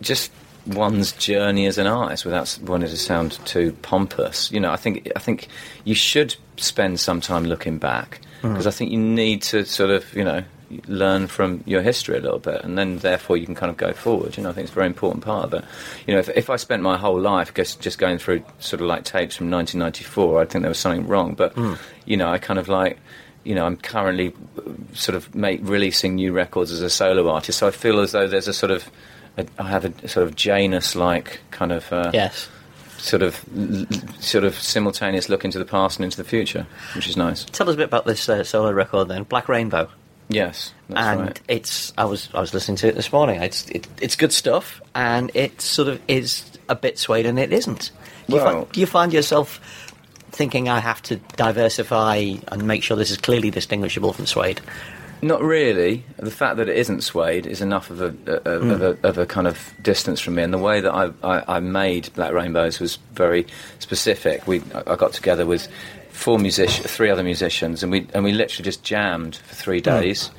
[0.00, 0.30] just
[0.66, 4.50] one's journey as an artist without wanting to sound too pompous.
[4.52, 5.48] You know, I think I think
[5.84, 8.52] you should spend some time looking back mm-hmm.
[8.52, 10.44] because I think you need to sort of you know
[10.86, 13.92] learn from your history a little bit, and then therefore you can kind of go
[13.92, 14.36] forward.
[14.36, 15.64] You know, I think it's a very important part of it.
[16.06, 18.86] You know, if, if I spent my whole life just just going through sort of
[18.86, 21.34] like tapes from 1994, I'd think there was something wrong.
[21.34, 21.56] But
[22.06, 22.98] you know, I kind of like
[23.42, 27.58] you know, I'm currently uh, sort of make, releasing new records as a solo artist,
[27.58, 28.90] so I feel as though there's a sort of,
[29.38, 32.50] a, I have a sort of Janus-like kind of, uh, Yes.
[32.98, 33.42] sort of,
[34.18, 37.44] sort of simultaneous look into the past and into the future, which is nice.
[37.46, 39.88] Tell us a bit about this uh, solo record then, Black Rainbow.
[40.30, 41.40] Yes, that's and right.
[41.48, 43.42] it's I was I was listening to it this morning.
[43.42, 47.52] It's it, it's good stuff, and it sort of is a bit Suede, and it
[47.52, 47.90] isn't.
[48.28, 49.60] Do you, Well- find, do you find yourself
[50.30, 54.60] thinking I have to diversify and make sure this is clearly distinguishable from Suede?
[55.22, 56.04] Not really.
[56.16, 58.70] The fact that it isn't suede is enough of a, a, hmm.
[58.70, 60.42] of, a, of a kind of distance from me.
[60.42, 63.46] And the way that I, I, I made Black Rainbows was very
[63.80, 64.46] specific.
[64.46, 65.68] We, I I got together with
[66.10, 70.30] four musicians, three other musicians, and we and we literally just jammed for three days.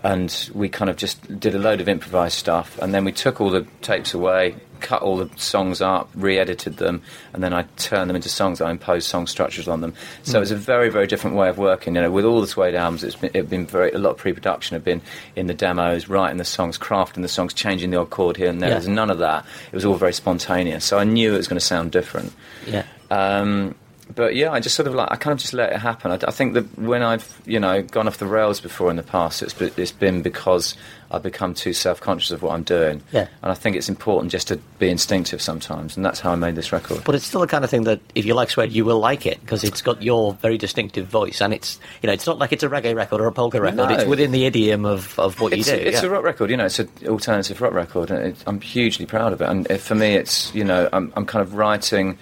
[0.00, 3.40] And we kind of just did a load of improvised stuff, and then we took
[3.40, 7.02] all the tapes away, cut all the songs up, re-edited them,
[7.32, 8.60] and then I turned them into songs.
[8.60, 9.94] I imposed song structures on them.
[10.22, 11.96] So it was a very, very different way of working.
[11.96, 14.18] You know, with all the Suede albums, it's been, it's been very a lot of
[14.18, 14.76] pre-production.
[14.76, 15.02] Have been
[15.34, 18.62] in the demos, writing the songs, crafting the songs, changing the odd chord here and
[18.62, 18.68] there.
[18.68, 18.74] Yeah.
[18.76, 19.44] There's none of that.
[19.66, 20.84] It was all very spontaneous.
[20.84, 22.32] So I knew it was going to sound different.
[22.68, 22.84] Yeah.
[23.10, 23.74] Um,
[24.14, 26.10] but yeah, I just sort of like I kind of just let it happen.
[26.10, 29.02] I, I think that when I've you know gone off the rails before in the
[29.02, 30.76] past, it's it's been because
[31.10, 33.02] I've become too self conscious of what I'm doing.
[33.12, 33.28] Yeah.
[33.42, 36.54] and I think it's important just to be instinctive sometimes, and that's how I made
[36.54, 37.02] this record.
[37.04, 39.26] But it's still the kind of thing that if you like Suede, you will like
[39.26, 42.52] it because it's got your very distinctive voice, and it's you know it's not like
[42.52, 43.76] it's a reggae record or a polka record.
[43.76, 43.88] No.
[43.88, 45.80] It's within the idiom of, of what it's, you do.
[45.80, 46.08] it's yeah.
[46.08, 46.66] a rock record, you know.
[46.66, 49.48] It's an alternative rock record, and it, I'm hugely proud of it.
[49.48, 52.18] And it, for me, it's you know, I'm, I'm kind of writing.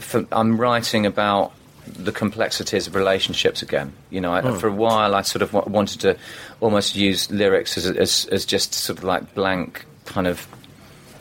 [0.00, 1.52] For, I'm writing about
[1.86, 3.92] the complexities of relationships again.
[4.10, 4.56] You know, I, Hmm.
[4.58, 6.16] for a while, I sort of wa- wanted to
[6.60, 10.46] almost use lyrics as, as as just sort of like blank kind of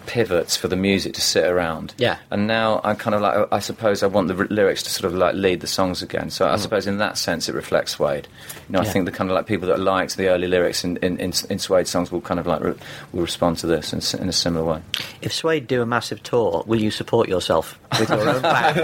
[0.05, 1.93] pivots for the music to sit around.
[1.97, 2.17] Yeah.
[2.31, 5.11] And now I kind of like, I suppose I want the r- lyrics to sort
[5.11, 6.29] of like lead the songs again.
[6.29, 8.27] So I suppose in that sense it reflects Suede.
[8.67, 8.83] You know, I.
[8.83, 8.91] Yeah.
[8.91, 11.59] think the kind of like people that liked the early lyrics in, in, in, in
[11.59, 12.75] Suede songs will kind of like re-
[13.11, 14.81] will respond to this in, in a similar way.
[15.21, 18.79] If Suede do a massive tour, will you support yourself with your own band,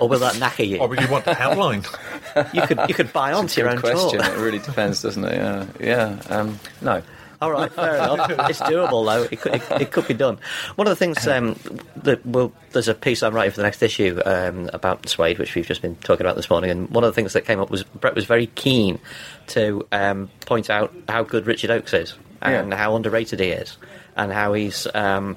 [0.00, 0.78] or will that knacker you?
[0.78, 1.84] Or would you want a headline?
[2.52, 4.20] You could you could buy onto your own question.
[4.20, 4.32] tour.
[4.32, 5.34] it really depends, doesn't it?
[5.34, 5.66] Yeah.
[5.80, 6.18] Yeah.
[6.28, 7.02] Um, no.
[7.42, 8.30] All right, fair enough.
[8.50, 9.22] It's doable though.
[9.30, 10.38] It could, it, it could be done.
[10.76, 11.56] One of the things um,
[11.96, 15.54] that well, there's a piece I'm writing for the next issue um, about Suede, which
[15.54, 17.70] we've just been talking about this morning, and one of the things that came up
[17.70, 18.98] was Brett was very keen
[19.48, 22.76] to um, point out how good Richard Oakes is and Yeah.
[22.76, 23.76] how underrated he is,
[24.16, 25.36] and how he's um,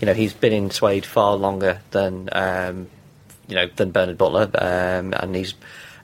[0.00, 2.88] you know he's been in Suede far longer than um,
[3.46, 5.54] you know than Bernard Butler, um, and he's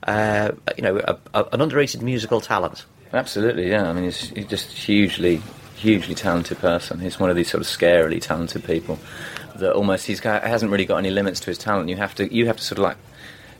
[0.07, 2.85] uh, you know a, a, an underrated musical talent.
[3.13, 3.89] Absolutely, yeah.
[3.89, 5.41] I mean, he's, he's just hugely,
[5.75, 6.99] hugely talented person.
[6.99, 8.99] He's one of these sort of scarily talented people
[9.55, 11.89] that almost he's got, hasn't really got any limits to his talent.
[11.89, 12.97] You have to, you have to sort of like,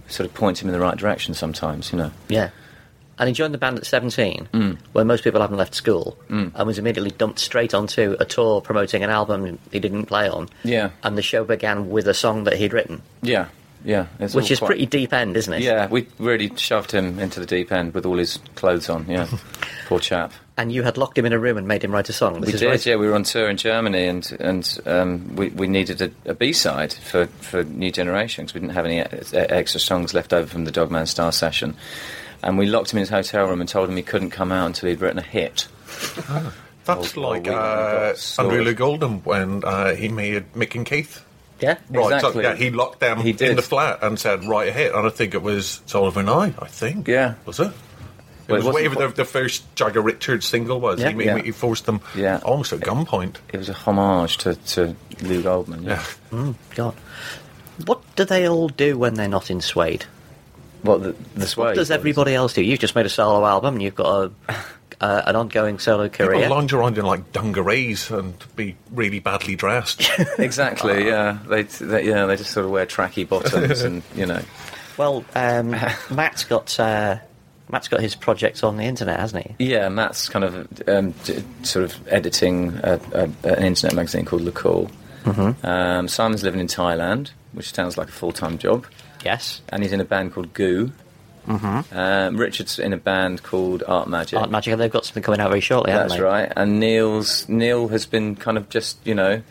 [0.08, 1.92] sort of point him in the right direction sometimes.
[1.92, 2.12] You know.
[2.30, 2.50] Yeah.
[3.20, 4.78] And he joined the band at 17, Mm.
[4.94, 9.04] when most people haven't left school, and was immediately dumped straight onto a tour promoting
[9.04, 10.50] an album he didn't play on.
[10.64, 10.90] Yeah.
[11.04, 13.50] And the show began with a song that he'd written, Yeah,
[13.84, 14.08] yeah.
[14.20, 15.62] It's which is quite- pretty deep end, isn't it?
[15.62, 19.06] Yeah, we really shoved him into the deep end with all his clothes on.
[19.10, 19.28] Yeah,
[19.88, 20.34] poor chap.
[20.58, 22.42] And you had locked him in a room and made him write a song.
[22.42, 22.86] This we is did, right.
[22.86, 22.96] yeah.
[22.98, 26.54] We were on tour in Germany, and and um, we we needed a, a B
[26.54, 30.66] side for for New Generation because we didn't have any extra songs left over from
[30.66, 31.76] the Dog Man Star session,
[32.44, 34.68] and we locked him in his hotel room and told him he couldn't come out
[34.68, 35.68] until he'd written a hit.
[36.86, 38.14] That's Oh, like we uh.
[38.40, 41.24] Andrew Loog Oldham when uh, he made Mick and Keith.
[41.62, 41.78] Yeah?
[41.90, 43.52] Right, so, yeah, he locked them He did.
[43.52, 46.56] in the flat and said, right a hit," and I think it was Sullivan and
[46.58, 46.64] I.
[46.64, 47.36] I think, Yeah.
[47.46, 47.68] was it?
[48.48, 51.00] It Well, was whatever the, the first Jagger Richards single was.
[51.00, 51.10] Yeah.
[51.10, 51.42] he, made- Yeah.
[51.42, 52.40] he forced them Yeah.
[52.44, 53.36] almost at gunpoint.
[53.54, 55.84] It was a homage to, to Loog Oldham.
[55.84, 56.04] Yeah.
[56.32, 56.96] Mm, God.
[57.86, 60.06] What do they all do when they're not in Suede?
[60.82, 62.64] What the, the What Suede does everybody else do?
[62.64, 64.56] You've just made a solo album, and you've got a,
[65.02, 66.32] uh, an ongoing solo career.
[66.44, 70.10] People lounge around in like dungarees and be really badly dressed.
[70.38, 71.06] Exactly.
[71.08, 71.40] Yeah.
[71.48, 74.42] They, they yeah they just sort of wear tracky bottoms and you know.
[74.98, 75.72] Well, um,
[76.12, 77.18] Matt's got uh,
[77.70, 79.66] Matt's got his projects on the internet, hasn't he?
[79.72, 84.42] Yeah, Matt's kind of um, d- sort of editing a, a, an internet magazine called
[84.44, 84.90] Le Call.
[85.24, 85.66] Mm-hmm.
[85.66, 88.86] Um, Simon's living in Thailand, which sounds like a full time job,
[89.24, 89.62] Yes.
[89.70, 90.92] and he's in a band called Goo.
[91.48, 91.98] Mm-hmm.
[91.98, 94.40] Um, Richard's in a band called Artmagic.
[94.40, 96.24] Art Magic, they've got something coming out very shortly, haven't That's they?
[96.26, 96.52] right.
[96.56, 99.42] And Neil's Neil has been kind of just you know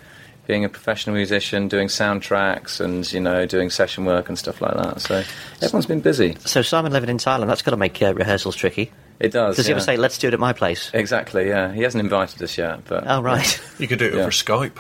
[0.47, 4.75] being a professional musician, doing soundtracks, and you know, doing session work and stuff like
[4.75, 5.01] that.
[5.01, 5.23] So
[5.63, 6.37] everyone's been busy.
[6.45, 8.91] So Simon living in Thailand, that's got to make uh, rehearsals tricky.
[9.21, 9.57] It does.
[9.57, 10.91] Does he ever say, "Let's do it at my place"?
[10.95, 11.49] Exactly.
[11.49, 13.61] Yeah, he hasn't invited us yet, but Oh right.
[13.79, 14.21] You could do it Yeah.
[14.23, 14.79] over Skype.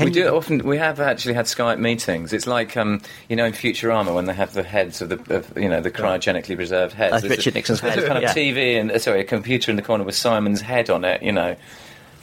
[0.00, 0.58] Can we do it often.
[0.58, 2.32] We have actually had Skype meetings.
[2.32, 5.56] It's like um, you know in Futurama when they have the heads of the of,
[5.56, 7.22] you know the cryogenically preserved heads.
[7.22, 8.34] That's Richard a, Nixon's there's head, a kind of yeah.
[8.34, 11.22] TV and uh, sorry, a computer in the corner with Simon's head on it.
[11.22, 11.56] You know,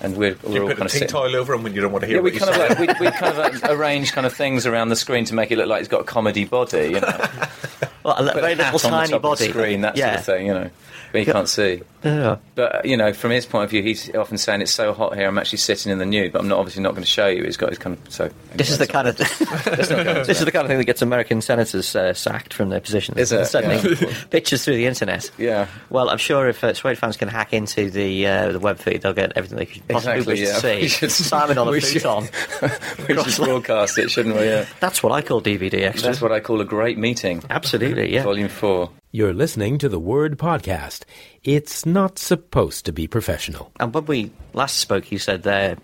[0.02, 1.08] and we're, we're You all put kind a of tea sitting.
[1.08, 3.00] tile over him when you don't want to hear Yeah, we what kind of like,
[3.00, 5.58] we, we kind of like arrange kind of things around the screen to make it
[5.58, 7.26] look like he's got a comedy body, you know,
[8.04, 9.50] Well, a li- very little tiny body.
[9.50, 10.12] screen, that yeah.
[10.12, 10.70] sort of thing, you know,
[11.12, 11.82] but he can't see.
[12.04, 12.38] Yeah.
[12.56, 15.28] But you know, from his point of view, he's often saying it's so hot here.
[15.28, 17.44] I'm actually sitting in the nude, but I'm not obviously not going to show you.
[17.44, 18.30] He's got his kind of so.
[18.56, 20.78] This is the kind of Let's not go into this is the kind of thing
[20.78, 23.18] that gets American senators uh, sacked from their positions.
[23.18, 23.46] Is it?
[23.48, 24.14] Sending Yeah.
[24.30, 25.30] pictures through the internet.
[25.38, 25.68] Yeah.
[25.90, 29.02] Well, I'm sure if uh, Suede fans can hack into the uh, the web feed,
[29.02, 30.60] they'll get everything they could possibly Exactly, yeah.
[30.60, 30.88] to We see.
[30.88, 32.28] should- Simon on a futon.
[33.08, 34.46] we should broadcast it, shouldn't we?
[34.46, 34.66] Yeah.
[34.80, 36.04] That's what I call DVD extras.
[36.04, 37.44] That's what I call a great meeting.
[37.50, 38.24] Absolutely, yeah.
[38.24, 38.92] Volume four.
[39.12, 41.04] You're listening to the Word Podcast.
[41.44, 43.72] It's not supposed to be professional.
[43.80, 45.78] And when we last spoke, you said there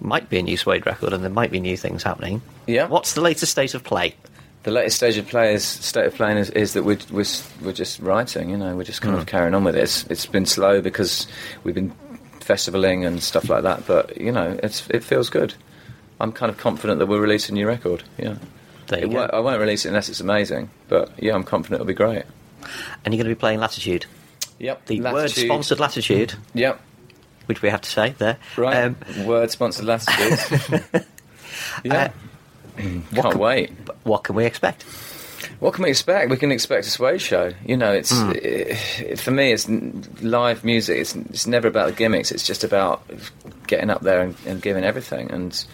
[0.00, 2.40] might be a new Suede record and there might be new things happening.
[2.66, 2.86] Yeah.
[2.86, 4.14] What's the latest state of play?
[4.62, 7.24] The latest stage of play is state of playing is, is that we're, we're
[7.62, 8.50] we're just writing.
[8.50, 9.20] You know, we're just kind Hmm.
[9.20, 9.82] of carrying on with it.
[9.82, 11.26] It's, it's been slow because
[11.64, 11.92] we've been
[12.40, 13.86] festivaling and stuff like that.
[13.86, 15.54] But you know, it's it feels good.
[16.20, 18.02] I'm kind of confident that we'll release a new record.
[18.18, 18.36] Yeah.
[18.88, 19.20] There you It go.
[19.32, 20.70] I won't release it unless it's amazing.
[20.88, 22.24] But yeah, I'm confident it'll be great.
[23.04, 24.06] And you're going to be playing Latitude.
[24.58, 24.86] Yep.
[24.86, 25.14] The Latitude.
[25.14, 26.80] word sponsored Latitude, Yep.
[27.46, 28.36] which we have to say there.
[28.56, 28.76] Right.
[28.84, 30.84] Um, Word sponsored latitude.
[31.84, 32.10] yeah.
[32.76, 33.70] Can't Uh, can- wait.
[34.04, 34.84] what can we expect?
[35.60, 36.30] What can we expect?
[36.30, 37.52] We can expect a Suede show.
[37.64, 38.32] You know, it's Hmm.
[38.42, 40.98] eh, for me, it's n- live music.
[40.98, 42.30] It's, it's never about the gimmicks.
[42.30, 43.02] It's just about
[43.66, 45.30] getting up there and, and giving everything.
[45.30, 45.64] And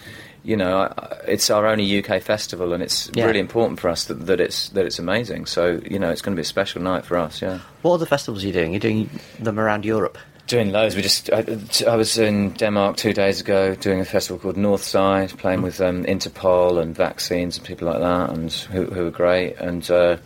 [0.45, 0.93] you know,
[1.27, 3.25] it's our only UK festival, and it's Yeah.
[3.27, 5.47] really important for us that, that it's that it's amazing.
[5.47, 7.41] So you know, it's going to be a special night for us.
[7.43, 7.59] Yeah.
[7.83, 8.73] What other festivals are you doing?
[8.73, 9.09] You're doing
[9.41, 10.19] them around Europe.
[10.47, 10.95] Doing loads.
[10.95, 11.31] We just.
[11.33, 11.45] I,
[11.89, 16.05] I was in Denmark two days ago doing a festival called Northside, playing with um,
[16.05, 19.57] Interpol and vaccines and people like that, and who, who were great.
[19.57, 20.17] And uh,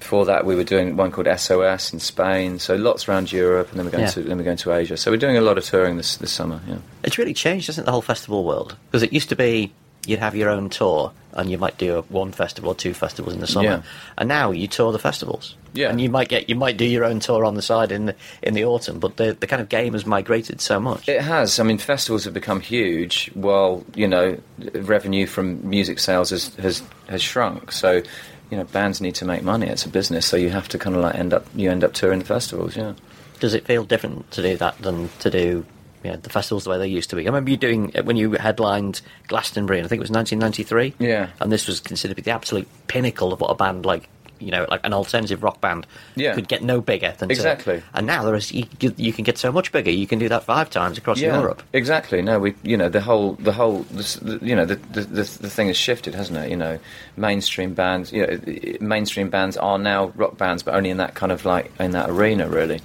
[0.00, 2.58] before that, we were doing one called SOS in Spain.
[2.58, 4.10] So lots around Europe, and then we're going Yeah.
[4.10, 4.96] to then we're going to Asia.
[4.96, 6.60] So we're doing a lot of touring this this summer.
[6.66, 6.78] Yeah.
[7.04, 8.76] It's really changed, hasn't it, the whole festival world?
[8.90, 9.72] Because it used to be
[10.06, 13.34] you'd have your own tour and you might do a, one festival or two festivals
[13.34, 13.68] in the summer.
[13.68, 13.82] Yeah.
[14.16, 15.54] And now you tour the festivals.
[15.74, 15.90] Yeah.
[15.90, 18.14] And you might get you might do your own tour on the side in the,
[18.42, 21.08] in the autumn, but the the kind of game has migrated so much.
[21.08, 21.60] It has.
[21.60, 24.38] I mean, festivals have become huge, while you know
[24.74, 27.70] revenue from music sales has has, has shrunk.
[27.70, 28.02] So,
[28.50, 29.66] you know, bands need to make money.
[29.66, 31.92] It's a business, so you have to kind of like end up you end up
[31.92, 32.76] touring the festivals.
[32.76, 32.94] Yeah.
[33.38, 35.64] Does it feel different to do that than to do
[36.04, 37.22] you know, the festivals the way they used to be?
[37.22, 40.94] I remember you doing when you headlined Glastonbury, and I think it was 1993.
[40.98, 41.30] Yeah.
[41.40, 44.08] And this was considered to be the absolute pinnacle of what a band like
[44.40, 46.34] you know like an alternative rock band Yeah.
[46.34, 47.82] could get no bigger than Exactly.
[47.94, 49.90] and now there is you, you- can get so much bigger.
[49.90, 51.62] You can do that five times across Europe.
[51.72, 52.22] Exactly.
[52.22, 55.00] No, we, you know, the whole, the whole, the, s- the, you know, the, the
[55.02, 56.50] the the thing has shifted, hasn't it?
[56.50, 56.78] You know,
[57.16, 58.38] mainstream bands, you know,
[58.80, 62.08] mainstream bands are now rock bands, but only in that kind of like in that
[62.10, 62.80] arena, really.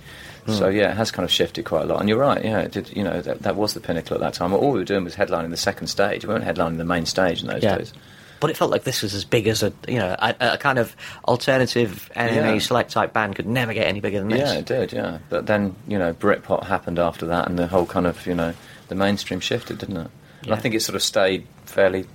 [0.47, 0.75] So hmm.
[0.77, 1.99] yeah, it has kind of shifted quite a lot.
[2.01, 2.43] And you're right.
[2.43, 2.95] Yeah, it did.
[2.95, 4.53] You know, that, that was the pinnacle at that time.
[4.53, 6.25] All we were doing was headlining the second stage.
[6.25, 7.77] We weren't headlining the main stage in those Yeah.
[7.79, 7.93] days.
[8.39, 10.77] But it felt like this was as big as a you know a, a kind
[10.79, 10.95] of
[11.27, 12.59] alternative NME Yeah.
[12.59, 14.39] select type band could never get any bigger than this.
[14.51, 14.93] Yeah, it did.
[14.93, 18.35] Yeah, but then you know, Britpop happened after that, and the whole kind of you
[18.35, 18.53] know,
[18.87, 20.11] the mainstream shifted, didn't it?
[20.43, 22.05] And I think it sort of stayed fairly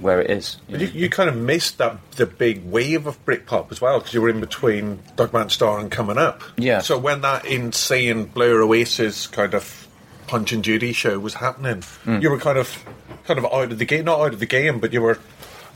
[0.00, 0.56] where it is.
[0.68, 3.98] you But you, you kind of missed that the big wave of Britpop as well
[3.98, 6.42] because you were in between Dog Man Star and coming up.
[6.56, 6.80] Yeah.
[6.80, 9.86] So when that insane Blur Oasis kind of
[10.28, 12.18] Punch and Judy show was happening, Hmm.
[12.20, 12.84] you were kind of
[13.26, 15.18] kind of out of the game, not out of the game, but you were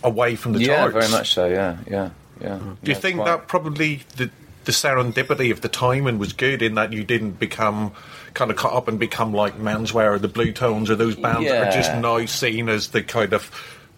[0.04, 0.92] away from the yeah, charts.
[0.92, 1.46] very much so.
[1.46, 2.10] Yeah, yeah,
[2.40, 2.58] yeah.
[2.58, 2.74] Hmm.
[2.82, 4.30] Do you think that probably the
[4.64, 7.92] the serendipity of the timing was good in that you didn't become
[8.34, 11.68] kind of caught up and become like Menswear or the Bluetones or those bands that
[11.68, 13.50] are just now seen as the kind of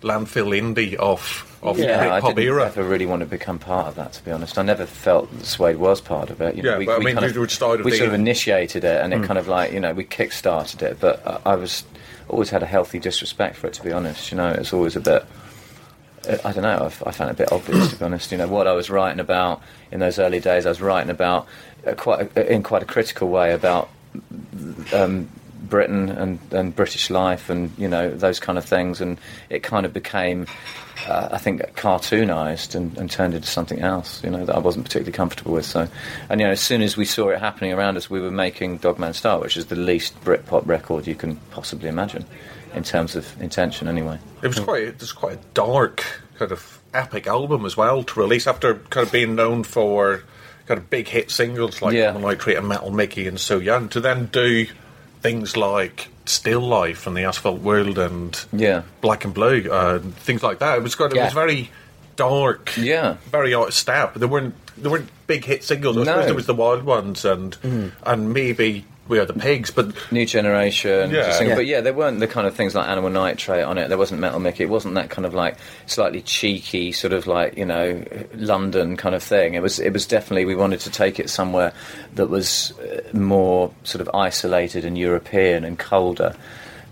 [0.03, 2.67] landfill indie of of yeah, I Britpop didn't era?
[2.67, 4.13] ever really want to become part of that.
[4.13, 6.57] To be honest, I never felt that Suede was part of it.
[6.57, 8.85] You know, Yeah, we, but I mean, kind of, started we the- sort of initiated
[8.85, 9.25] it, and it hmm.
[9.25, 11.01] kind of like you know we kick-started it.
[11.01, 11.85] But I, I was
[12.29, 13.73] always had a healthy disrespect for it.
[13.75, 15.25] To be honest, you know, it's always a bit.
[16.27, 16.91] Uh, I don't know.
[17.07, 18.33] I found it a bit obvious, to be honest.
[18.33, 20.67] You know what I was writing about in those early days.
[20.67, 21.47] I was writing about
[21.87, 23.89] uh, quite a, in quite a critical way about
[24.93, 25.29] um,
[25.69, 29.19] Britain and, and British life and you know those kind of things, and
[29.51, 30.47] it kind of became,
[31.09, 34.23] uh, I think, cartoonized and, and turned into something else.
[34.23, 35.67] You know that I wasn't particularly comfortable with.
[35.67, 35.89] So,
[36.29, 38.79] and you know, as soon as we saw it happening around us, we were making
[38.79, 42.25] Dog Man Star, which is the least Britpop record you can possibly imagine,
[42.75, 44.19] in terms of intention, anyway.
[44.43, 46.05] It was quite it was quite a dark
[46.39, 50.23] kind of epic album as well to release after kind of being known for
[50.67, 52.13] kind of big hit singles like Yeah.
[52.15, 52.19] yeah.
[52.21, 54.67] Nitrate and Metal Mickey and So Young to then do
[55.21, 58.83] things like Still Life and The Asphalt World and Yeah.
[59.01, 60.79] Black and Blue uh, things like that.
[60.79, 61.71] It was kind of, it was very
[62.17, 63.17] dark, Yeah.
[63.31, 64.15] very out of step.
[64.15, 65.97] There weren't there weren't big hit singles.
[65.97, 66.07] I No.
[66.13, 67.57] suppose there was the Wild Ones and
[68.05, 71.27] and maybe We Are the Pigs, but New generation, Yeah.
[71.27, 71.55] just Yeah.
[71.55, 73.89] but yeah, there weren't the kind of things like Animal Nitrate on it.
[73.89, 74.65] There wasn't Metal Mickey.
[74.65, 78.03] It wasn't that kind of like slightly cheeky, sort of like you know
[78.35, 79.55] London kind of thing.
[79.55, 79.79] It was.
[79.79, 81.73] It was definitely we wanted to take it somewhere
[82.15, 86.35] that was uh, more sort of isolated and European and colder.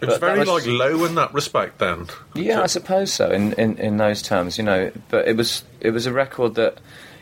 [0.02, 1.78] it was But very was- like low in that respect.
[1.78, 3.30] Then, Yeah, I suppose so.
[3.30, 6.76] In, in in those terms, you know, but it was it was a record that,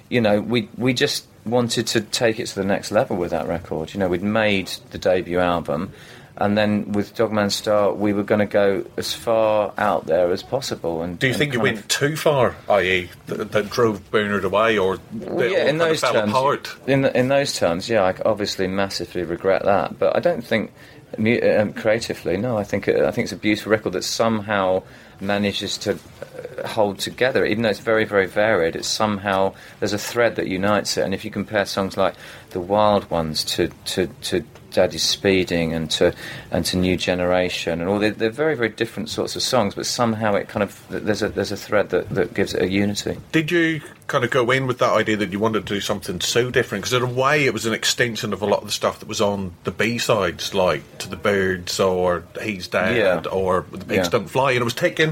[0.09, 3.47] you know, we we just wanted to take it to the next level with that
[3.49, 3.95] record.
[3.95, 5.93] You know, we'd made the debut album,
[6.37, 10.31] and then with Dog Man Star, we were going to go as far out there
[10.31, 11.03] as possible.
[11.03, 14.79] And Do you and think you went too far, i.e., that, that drove Bernard away,
[14.79, 16.75] or Well, yeah, in those fell terms, apart?
[16.87, 20.73] in in those terms, yeah, I obviously massively regret that, but I don't think
[21.19, 22.37] um, creatively.
[22.37, 24.83] No, I think I think it's a beautiful record that somehow
[25.21, 28.77] manages to uh, hold together, even though it's very very varied.
[28.77, 32.15] It's somehow there's a thread that unites it, and if you compare songs like
[32.51, 36.15] the Wild Ones to to to Daddy's Speeding and to
[36.53, 39.87] and to New Generation and all they're, they're very very different sorts of songs, but
[39.87, 43.19] somehow it kind of there's a there's a thread that, that gives it a unity.
[43.33, 46.21] Did you kind of go in with that idea that you wanted to do something
[46.21, 46.83] so different?
[46.83, 49.09] Because in a way, it was an extension of a lot of the stuff that
[49.09, 53.31] was on the B sides, like To the Birds or He's Dead Yeah.
[53.31, 54.09] or The Pigs Yeah.
[54.09, 55.10] Don't Fly, and it was taking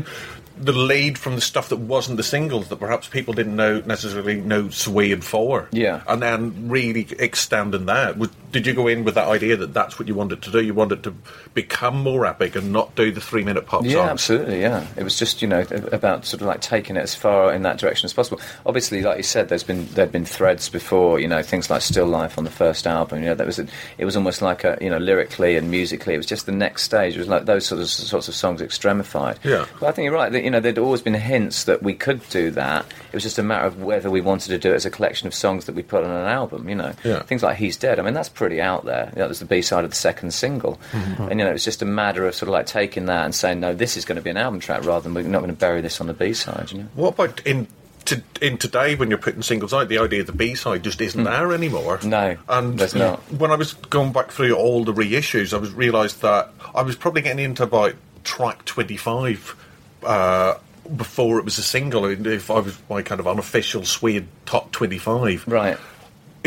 [0.60, 4.40] the lead from the stuff that wasn't the singles that perhaps people didn't know necessarily
[4.40, 5.68] know Suede for.
[5.70, 6.02] Yeah.
[6.08, 8.18] and then really extending that.
[8.18, 10.60] Was- Did you go in with that idea that that's what you wanted to do?
[10.60, 11.14] You wanted to
[11.54, 14.10] become more epic and not do the three minute pop Yeah, songs.
[14.10, 14.60] absolutely.
[14.60, 17.62] Yeah, it was just you know about sort of like taking it as far in
[17.62, 18.40] that direction as possible.
[18.66, 21.20] Obviously, like you said, there's been there'd been threads before.
[21.20, 23.20] You know, things like Still Life on the first album.
[23.20, 23.66] You know, that was a,
[23.98, 26.82] it was almost like a you know lyrically and musically, it was just the next
[26.84, 27.16] stage.
[27.16, 29.36] It was like those sort of sorts of songs extremified.
[29.44, 29.66] Yeah.
[29.80, 30.32] But I think you're right.
[30.32, 32.86] That, you know, there'd always been hints that we could do that.
[33.08, 35.26] It was just a matter of whether we wanted to do it as a collection
[35.26, 36.68] of songs that we put on an album.
[36.68, 37.22] You know, Yeah.
[37.22, 37.98] things like He's Dead.
[37.98, 39.10] I mean, that's pretty out there.
[39.16, 41.82] That was the B side of the second single, and you know, it was just
[41.82, 44.22] a matter of sort of like taking that and saying, no, this is going to
[44.22, 46.32] be an album track rather than we're not going to bury this on the B
[46.32, 46.70] side.
[46.70, 46.88] You know.
[46.94, 47.66] What about in
[48.04, 49.88] to, in today when you're putting singles out?
[49.88, 51.98] The idea of the B side just isn't there anymore.
[52.04, 53.18] No, and there's not.
[53.32, 56.94] When I was going back through all the reissues, I was realised that I was
[56.94, 59.56] probably getting into about track 25
[60.04, 60.54] uh,
[60.96, 62.04] before it was a single.
[62.04, 65.76] If I was my kind of unofficial Suede top 25, Right.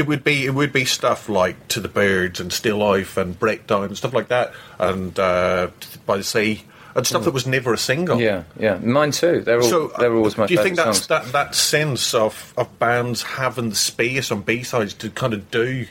[0.01, 3.37] It would be it would be stuff like To the Birds and Still Life and
[3.37, 5.69] Breakdown and stuff like that, and uh,
[6.05, 6.63] By the Sea
[6.95, 7.25] and stuff hmm.
[7.25, 8.19] that was never a single.
[8.19, 8.77] Yeah, yeah.
[8.77, 9.41] Mine too.
[9.41, 9.69] They're all.
[9.69, 13.69] So, they're always my do you think that's that, that sense of, of bands having
[13.69, 15.85] the space on B sides to kind of do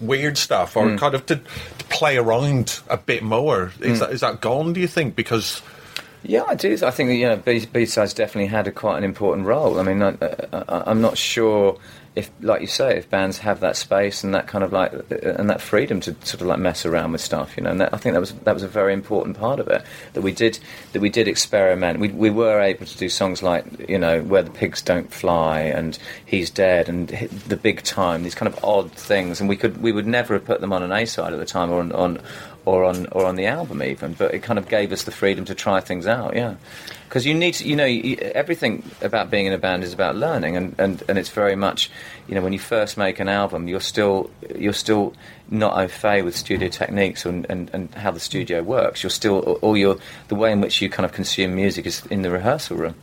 [0.00, 0.96] weird stuff or hmm.
[0.96, 3.72] kind of to, to play around a bit more?
[3.80, 4.04] Is, hmm.
[4.04, 4.72] that, is that gone?
[4.72, 5.14] Do you think?
[5.14, 5.62] Because
[6.24, 6.72] Yeah, I do.
[6.82, 9.78] I think that, you know B, B sides definitely had a quite an important role.
[9.78, 10.16] I mean, I,
[10.52, 11.78] I, I'm not sure
[12.14, 15.48] if, like you say, if bands have that space and that kind of like and
[15.48, 17.70] that freedom to sort of like mess around with stuff, you know.
[17.70, 20.20] And that, I think that was that was a very important part of it that
[20.20, 20.58] we did
[20.92, 22.00] that we did experiment.
[22.00, 25.60] We we were able to do songs like you know where the pigs don't fly
[25.60, 27.08] and he's dead and
[27.48, 28.24] the big time.
[28.24, 30.82] These kind of odd things, and we could we would never have put them on
[30.82, 31.92] an A side at the time or on.
[31.92, 32.20] on
[32.64, 35.44] or on or on the album even, but it kind of gave us the freedom
[35.46, 36.34] to try things out.
[36.36, 36.56] Yeah,
[37.08, 40.16] because you need to, you know, you, everything about being in a band is about
[40.16, 41.90] learning, and, and, and it's very much,
[42.28, 45.14] you know, when you first make an album, you're still you're still
[45.50, 49.02] not au fait with studio techniques and, and, and how the studio works.
[49.02, 49.98] You're still all your
[50.28, 52.94] the way in which you kind of consume music is in the rehearsal room.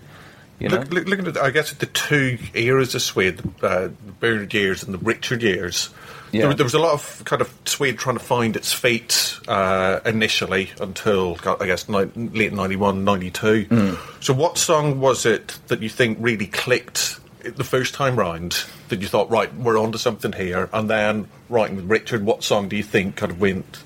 [0.60, 3.90] You know, look, look, looking at I guess at the two eras of Suede, uh,
[4.06, 5.90] the Bernard years and the Richard years.
[6.32, 6.48] Yeah.
[6.48, 10.00] There, there was a lot of kind of Suede trying to find its feet uh,
[10.06, 13.64] initially until I guess ni- late 91, 92.
[13.64, 13.94] Hmm.
[14.20, 18.64] So, what song was it that you think really clicked the first time round?
[18.90, 22.70] That you thought, right, we're onto something here, and then writing with Richard, what song
[22.70, 23.84] do you think kind of went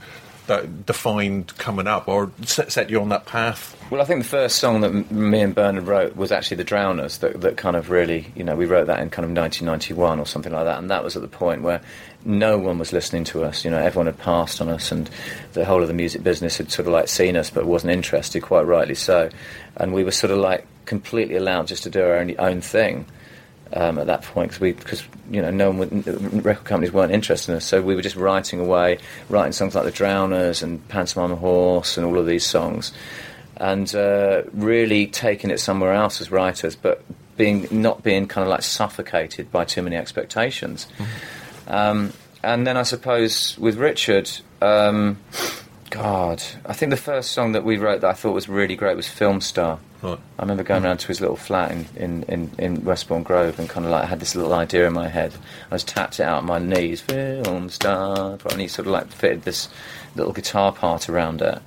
[0.48, 3.78] that defined coming up or set, you on that path?
[3.90, 7.20] Well, I think the first song that me and Bernard wrote was actually The Drowners,
[7.20, 10.26] that, that kind of really, you know, we wrote that in kind of 1991 or
[10.26, 11.82] something like that, and that was at the point where
[12.26, 15.10] no one was listening to us, you know, everyone had passed on us, and
[15.54, 18.42] the whole of the music business had sort of like seen us but wasn't interested,
[18.42, 19.30] quite rightly so,
[19.78, 23.06] and we were sort of like completely allowed just to do our own, own thing.
[23.76, 27.12] Um, at that point, because we, because you know, no one, would, record companies weren't
[27.12, 29.00] interested in us, so we were just writing away,
[29.30, 32.94] writing songs like The Drowners and Pantomime Horse and all of these songs,
[33.58, 37.04] and uh, really taking it somewhere else as writers, but
[37.36, 40.88] being not being kind of like suffocated by too many expectations.
[41.68, 42.14] Um,
[42.44, 44.30] and then I suppose with Richard,
[44.62, 45.18] um,
[45.90, 48.96] God, I think the first song that we wrote that I thought was really great
[48.96, 49.80] was Film Star.
[50.04, 50.20] Right.
[50.38, 53.70] I remember going around to his little flat in, in, in, in Westbourne Grove and
[53.70, 55.34] kind of like had this little idea in my head.
[55.72, 59.08] I just tapped it out on my knees, film star, and he sort of like
[59.08, 59.70] fitted this
[60.16, 61.60] little guitar part around it.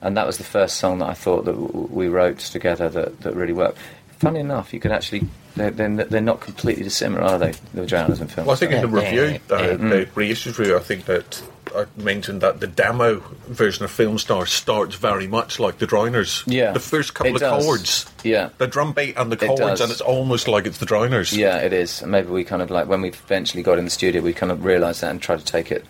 [0.00, 3.20] And that was the first song that I thought that w- we wrote together that,
[3.22, 3.78] that really worked.
[4.18, 5.26] Funny enough, you could actually,
[5.56, 7.52] they're, they're, they're not completely dissimilar, are they?
[7.72, 9.74] The Drowners and Film Well, I think in the Yeah, review, yeah, uh, yeah.
[9.76, 11.42] the reissued review, I think that
[11.76, 16.42] I mentioned that the demo version of Film Star starts very much like the Drowners.
[16.46, 17.64] Yeah, The first couple of does.
[17.64, 18.06] chords.
[18.24, 18.50] Yeah.
[18.58, 19.80] The drum beat and the It chords, does.
[19.80, 21.36] and it's almost like it's the Drowners.
[21.36, 22.02] Yeah, it is.
[22.02, 24.52] And maybe we kind of like when we eventually got in the studio, we kind
[24.52, 25.84] of realised that and tried to take it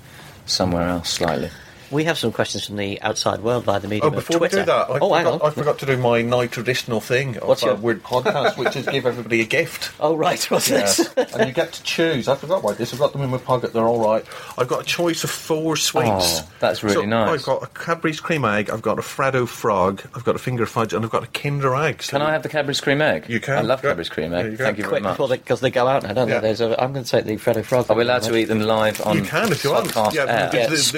[0.47, 1.51] somewhere else slightly.
[1.91, 4.05] We have some questions from the outside world via the media.
[4.05, 5.49] Oh, medium of before we do that, I, oh, hang forgot, on.
[5.51, 8.77] I forgot to do my now traditional thing of What's a your- weird podcast, which
[8.77, 9.93] is give everybody a gift.
[10.01, 10.43] Oh, right.
[10.51, 11.13] What's this?
[11.17, 12.29] and you get to choose.
[12.29, 12.93] I forgot about this.
[12.93, 13.73] I've got them in my pocket.
[13.73, 14.25] They're all right.
[14.57, 16.41] I've got a choice of four sweets.
[16.41, 17.41] Oh, that's really So nice.
[17.41, 18.71] I've got a Cadbury's cream egg.
[18.71, 20.03] I've got a Freddo frog.
[20.15, 22.03] I've got a finger fudge, and I've got a Kinder egg.
[22.03, 23.29] So Can I have the Cadbury's cream egg?
[23.29, 23.59] You can.
[23.59, 23.91] I love Yeah.
[23.91, 24.53] Cadbury's cream There egg.
[24.53, 24.57] you.
[24.59, 25.13] Thank you very Quick, much.
[25.15, 26.35] before they, because they go out now, don't Yeah.
[26.41, 26.49] they?
[26.49, 27.87] There's a, I'm going to take the Freddo Frog.
[27.91, 29.93] Are we allowed to eat them live on You can if you want.
[30.15, 30.93] Yeah, Yeah, do these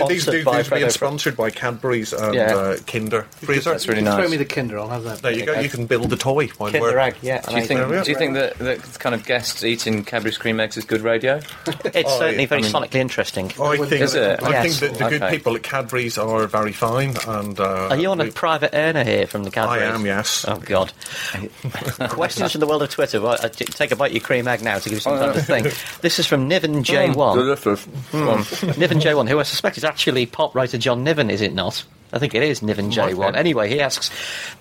[0.80, 0.92] being Freddo.
[0.94, 2.54] sponsored by Cadbury's and Yeah.
[2.56, 3.22] uh, Kinder.
[3.36, 4.18] Fraser, That's really nice.
[4.20, 5.22] Throw me the Kinder, I'll have that.
[5.22, 5.58] there you go.
[5.58, 6.48] You can build a toy.
[6.58, 7.40] while Kinder we're- Egg, yeah.
[7.42, 7.80] Do you think?
[8.04, 11.40] Do you think that, that kind of guests eating Cadbury's cream eggs is good radio?
[11.92, 13.46] It's Oh, certainly yeah, very I mean- sonically interesting.
[13.60, 14.42] I think, Is it?
[14.42, 14.78] I Yes.
[14.78, 15.36] think that the good Okay.
[15.36, 19.26] people at Cadbury's are very fine, and uh, Are you on a private earner here
[19.26, 19.82] from the Cadbury's?
[19.82, 20.00] I Cadbury's?
[20.00, 20.44] am, yes.
[20.48, 20.92] Oh God!
[22.10, 23.20] Questions from the world of Twitter.
[23.20, 25.34] Well, uh, take a bite of your cream egg now to give you some time
[25.34, 25.74] to think.
[26.00, 27.36] This is from Niven J1.
[28.78, 31.84] Niven J1, who I suspect is actually pop writer John Niven, is it not?
[32.12, 33.36] I think it is Niven J1.
[33.36, 34.10] Anyway, he asks,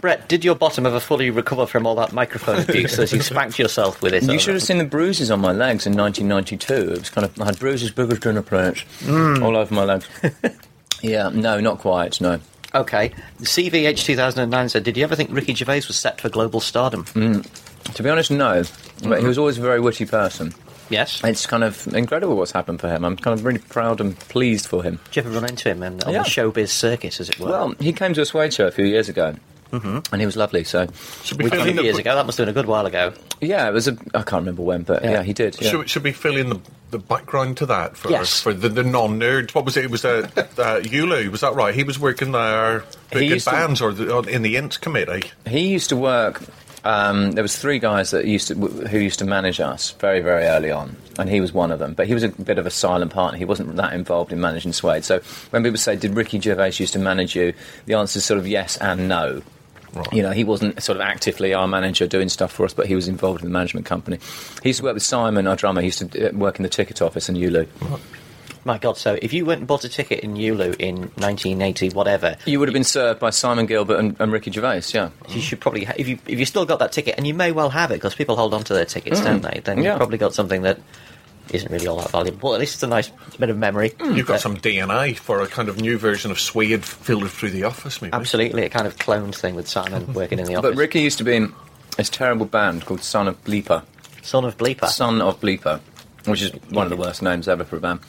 [0.02, 3.58] Brett, did your bottom ever fully recover from all that microphone abuse as you spanked
[3.60, 4.24] yourself with it?
[4.24, 6.94] You should have seen the bruises on my legs in 1992.
[6.94, 10.08] It was kind of I had bruises big as dinner plates all over my legs.
[11.02, 12.20] yeah, no, not quite.
[12.22, 12.40] No.
[12.74, 13.12] Okay.
[13.42, 17.06] CVH 2009 said, Did you ever think Ricky Gervais was set for global stardom?
[17.06, 17.94] Mm.
[17.94, 18.64] To be honest, no.
[19.04, 20.54] But he was always a very witty person.
[20.90, 21.22] Yes.
[21.24, 23.04] It's kind of incredible what's happened for him.
[23.06, 25.00] I'm kind of really proud and pleased for him.
[25.12, 26.24] Did you ever run into him in, on Yeah.
[26.24, 27.50] the showbiz circuit, as it were?
[27.50, 29.36] Well, he came to a Suede show a few years ago.
[29.72, 30.88] And he was lovely, so
[31.24, 32.16] Should we a fill few in the- years ago.
[32.16, 33.14] That must have been a good while ago.
[33.40, 35.62] yeah, it was a I can't remember when, but yeah, he did.
[35.62, 35.70] Yeah.
[35.70, 36.60] Should, should we fill in the,
[36.90, 38.42] the background to that for, Yes.
[38.42, 39.54] for the, the non-nerds?
[39.54, 39.86] What was it?
[39.86, 40.28] It was uh,
[40.58, 41.76] uh, Ulu, was that right?
[41.76, 45.30] He was working there booking used to- bands or the, in the Ents committee.
[45.46, 46.42] He used to work.
[46.84, 50.46] Um, there was three guys that used to who used to manage us very very
[50.46, 51.94] early on, and he was one of them.
[51.94, 53.38] But he was a bit of a silent partner.
[53.38, 55.04] He wasn't that involved in managing Suede.
[55.04, 55.20] So
[55.50, 57.54] when people say, "Did Ricky Gervais used to manage you?"
[57.86, 59.42] the answer is sort of yes and no.
[60.12, 62.96] You know, he wasn't sort of actively our manager doing stuff for us, but he
[62.96, 64.20] was involved in the management company.
[64.62, 65.82] He used to work with Simon, our drummer.
[65.82, 67.66] He used to uh, work in the ticket office in Ulu.
[68.66, 72.36] My God, so if you went and bought a ticket in Ulu in 1980, whatever,
[72.46, 74.82] You would have been served by Simon Gilbert and, and Ricky Gervais.
[74.94, 75.10] Yeah.
[75.30, 77.52] you should probably, ha- if you if you still got that ticket, and you may
[77.52, 79.62] well have it because people hold on to their tickets, don't they?
[79.64, 79.92] Then Yeah.
[79.92, 80.80] you've probably got something that
[81.52, 82.40] isn't really all that valuable.
[82.50, 83.94] Well, at least it's a nice bit of memory.
[84.00, 87.50] You've got Uh, some DNA for a kind of new version of Suede filtered through
[87.52, 88.14] the office, maybe.
[88.14, 90.70] Absolutely, a kind of cloned thing with Simon working in the office.
[90.72, 91.54] But Ricky used to be in
[91.98, 93.84] this terrible band called Son of Bleeper.
[94.22, 94.88] son of Bleeper.
[94.90, 95.80] Son of Bleeper,
[96.26, 98.02] which is one of the worst names ever for a band.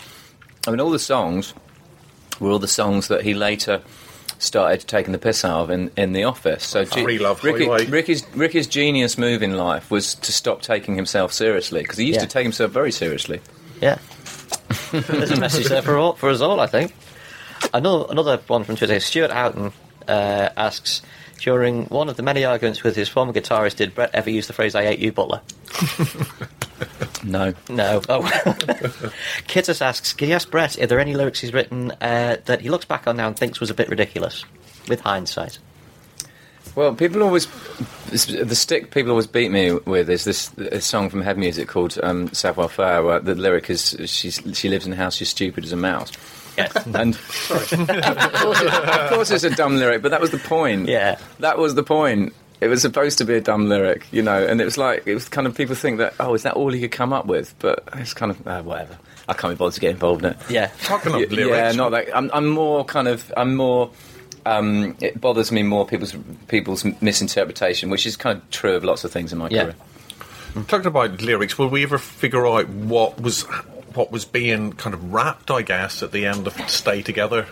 [0.66, 1.54] I mean, all the songs
[2.38, 3.82] were all the songs that he later
[4.38, 6.64] started taking the piss out of in, in the office.
[6.64, 11.32] So Free Love Ricky, Ricky's, Ricky's genius move in life was to stop taking himself
[11.32, 12.24] seriously because he used Yeah.
[12.26, 13.40] to take himself very seriously.
[13.82, 13.98] Yeah.
[14.92, 16.94] There's a message there for, all, for us all, I think.
[17.74, 18.98] Another, another one from Twitter.
[19.00, 19.72] Stuart Houghton
[20.08, 21.02] uh, asks
[21.38, 24.52] During one of the many arguments with his former guitarist, did Brett ever use the
[24.54, 25.42] phrase I hate you, Butler?
[27.22, 27.54] No.
[27.68, 28.00] No.
[28.08, 28.22] Oh.
[29.46, 32.60] Kittus asks Can you ask Brett if there are any lyrics he's written uh, that
[32.60, 34.44] he looks back on now and thinks was a bit ridiculous?
[34.88, 35.58] With hindsight.
[36.74, 37.46] Well, people always
[38.10, 41.98] the stick people always beat me with is this a song from Head Music called
[42.02, 45.64] um, Savoir Faire, where the lyric is she's, she lives in a house, she's stupid
[45.64, 46.12] as a mouse.
[46.56, 46.72] Yes.
[46.94, 47.14] And
[47.50, 50.88] of, course of course it's a dumb lyric, but that was the point.
[50.88, 51.18] Yeah.
[51.40, 52.34] that was the point.
[52.60, 55.14] It was supposed to be a dumb lyric, you know, and it was like it
[55.14, 57.54] was kind of people think that oh, is that all he could come up with?
[57.58, 58.98] But it's kind of uh, whatever.
[59.28, 60.36] I can't be bothered to get involved in it.
[60.50, 60.70] Yeah.
[60.82, 63.32] Talking of lyrics, Yeah, not like I'm, I'm more kind of.
[63.36, 63.90] I'm more.
[64.44, 66.14] Um, it bothers me more people's
[66.48, 69.64] people's misinterpretation, which is kind of true of lots of things in my Yeah.
[69.64, 70.64] career.
[70.66, 73.42] Talking about lyrics, will we ever figure out what was
[73.94, 75.50] what was being kind of rapped?
[75.50, 77.46] I guess at the end of "Stay Together."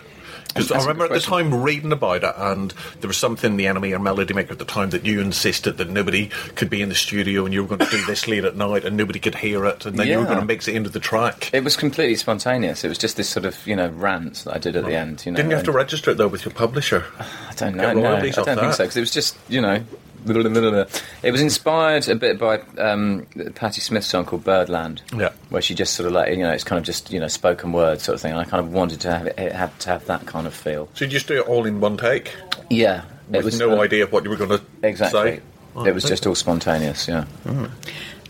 [0.49, 3.95] Because I remember at the time reading about it, and there was something the NME
[3.95, 6.95] or Melody Maker at the time that you insisted that nobody could be in the
[6.95, 9.65] studio and you were going to do this late at night and nobody could hear
[9.65, 11.49] it, and then you were going to mix it into the track.
[11.53, 12.83] It was completely spontaneous.
[12.83, 15.25] It was just this sort of you know rant that I did at the end.
[15.25, 17.05] You know, Didn't you have to register it though with your publisher?
[17.19, 17.93] I don't know.
[17.93, 18.75] No, I don't off think that?
[18.75, 19.83] so because it was just you know.
[20.25, 25.29] It was inspired a bit by um, Patti Smith's song called Birdland, Yeah.
[25.49, 27.71] where she just sort of like you know it's kind of just you know spoken
[27.71, 28.31] word sort of thing.
[28.31, 30.53] And I kind of wanted to have it, it have to have that kind of
[30.53, 30.89] feel.
[30.93, 32.35] So you just do it all in one take,
[32.69, 35.37] Yeah, with it was no uh, idea of what you were going to exactly.
[35.37, 35.41] say.
[35.87, 37.07] It was just all spontaneous.
[37.07, 37.25] Yeah.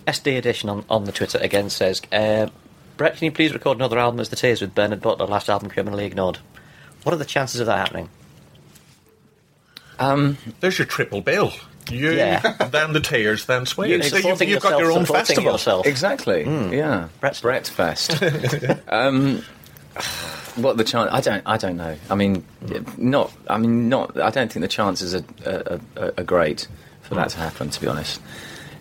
[0.08, 2.48] SD Edition on, on the Twitter again says, uh,
[2.98, 5.70] Brett, can you please record another album as The Tears with Bernard Butler, last album
[5.70, 6.40] criminally ignored?
[7.04, 8.10] What are the chances of that happening?
[10.00, 11.52] Um, There's your triple bill.
[11.92, 12.40] You, Yeah.
[12.72, 13.90] then the tears, then Suede.
[13.90, 15.44] You So you've, you've got your own festival.
[15.54, 15.86] yourself.
[15.88, 16.44] Exactly.
[16.44, 17.10] Yeah.
[17.20, 18.22] Brett's- Brett Fest.
[18.90, 19.44] um,
[20.56, 21.10] what the chance?
[21.12, 21.44] I don't.
[21.46, 21.96] I don't know.
[22.10, 22.44] I mean,
[22.98, 23.32] not.
[23.50, 24.20] I mean, not.
[24.20, 26.68] I don't think the chances are, are, are, are great
[27.02, 27.70] for that to happen.
[27.70, 28.22] To be honest,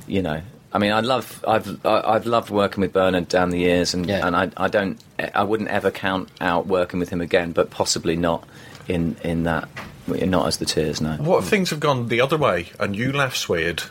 [0.06, 0.40] you know.
[0.72, 1.42] I mean, I love.
[1.46, 1.84] I've.
[1.86, 4.26] I- I've loved working with Bernard down the years, and Yeah.
[4.26, 4.50] and I.
[4.56, 4.98] I don't.
[5.34, 8.46] I wouldn't ever count out working with him again, but possibly not
[8.86, 9.68] in in that.
[10.09, 11.00] But you're not as the tears.
[11.00, 11.16] No.
[11.16, 13.82] What if things have gone the other way and you left Suede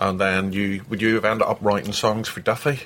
[0.00, 2.80] and then you would you have ended up writing songs for Duffy?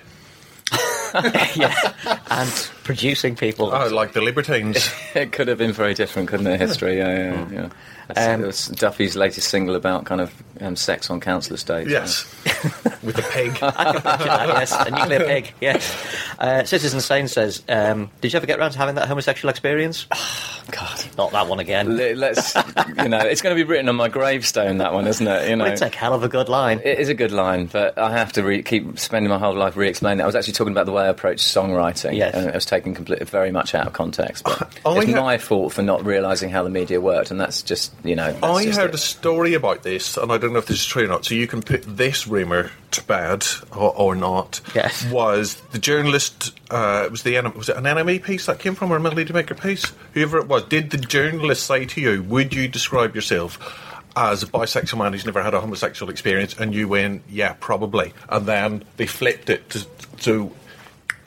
[1.54, 1.92] yeah.
[2.30, 3.70] And producing people.
[3.74, 4.90] Oh, like the Libertines.
[5.14, 6.60] It could have been very different, couldn't it?
[6.60, 7.68] History, yeah, yeah, yeah.
[8.08, 11.90] That's- Um, it was Duffy's latest single about kind of um, sex on council estates.
[11.90, 12.24] yes.
[13.02, 13.58] With the pig.
[13.62, 14.72] I can picture that, yes.
[14.86, 16.06] A nuclear pig, yes.
[16.38, 20.06] Uh, Citizen Sane says, um, Did you ever get around to having that homosexual experience?
[20.70, 21.04] God.
[21.16, 21.96] Not that one again.
[21.96, 22.54] Let- Let's,
[22.98, 24.78] you know, it's going to be written on my gravestone.
[24.78, 25.48] That one, isn't it?
[25.48, 26.80] You know, It's a hell of a good line.
[26.84, 29.76] it is a good line, but I have to re- keep spending my whole life
[29.76, 30.24] re-explaining it.
[30.24, 32.34] I was actually talking about the way I approach songwriting, Yes.
[32.34, 34.44] and it was taken completely, very much out of context.
[34.44, 37.62] But I it's ha- my fault for not realising how the media worked, and that's
[37.62, 38.36] just, you know.
[38.42, 38.94] I heard it.
[38.94, 41.24] a story about this, and I don't know if this is true or not.
[41.24, 44.60] So you can put this rumor to bed or, or not.
[44.74, 45.10] Yes.
[45.10, 46.58] Was the journalist?
[46.70, 49.32] Uh, it was the was it an NME piece that came from or a Melody
[49.32, 49.92] Maker piece?
[50.14, 53.82] Whoever it was, did the journalist say to you, "Would you describe yourself?"
[54.18, 58.14] As a bisexual man who's never had a homosexual experience, and you went, yeah, probably,
[58.30, 59.84] and then they flipped it to,
[60.20, 60.50] to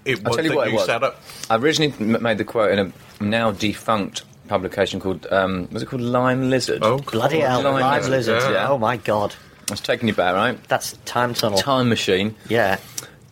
[0.05, 0.85] it I'll was tell you that what it was.
[0.85, 1.21] set up.
[1.49, 5.87] I originally m- made the quote in a now defunct publication called um, was it
[5.87, 6.79] called Lime Lizard?
[6.83, 8.53] Oh, Bloody hell, Lime live Lizard, lizards.
[8.53, 8.69] yeah.
[8.69, 9.35] Oh my god.
[9.69, 10.61] I was taking you back, right?
[10.67, 11.59] That's time tunnel.
[11.59, 12.77] Time Machine, Yeah.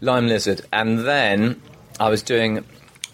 [0.02, 1.60] Lime Lizard, and then
[2.00, 2.64] I was doing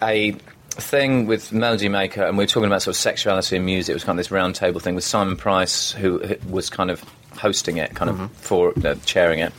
[0.01, 0.31] a
[0.71, 3.91] thing with Melody Maker, and we were talking about sort of sexuality and music.
[3.91, 6.91] It was kind of this round table thing with Simon Price, who who was kind
[6.91, 7.01] of
[7.37, 9.53] hosting it, kind of for uh, chairing it.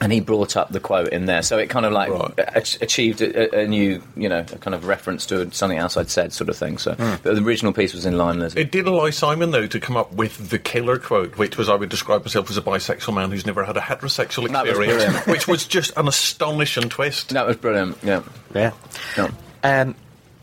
[0.00, 2.32] And he brought up the quote in there, so it kind of like Right.
[2.54, 6.08] ach- achieved a, a new, you know, a kind of reference to something else I'd
[6.08, 6.78] said, sort of thing.
[6.78, 8.60] So, but the original piece was in Lime Lizard.
[8.60, 11.74] It did allow Simon, though, to come up with the killer quote, which was I
[11.74, 15.26] would describe myself as a bisexual man who's never had a heterosexual That was experience,
[15.26, 17.30] which was just an astonishing twist.
[17.30, 17.98] that was brilliant.
[18.04, 18.22] Yeah.
[18.54, 18.72] Yeah.
[19.16, 19.30] yeah.
[19.64, 19.96] Um,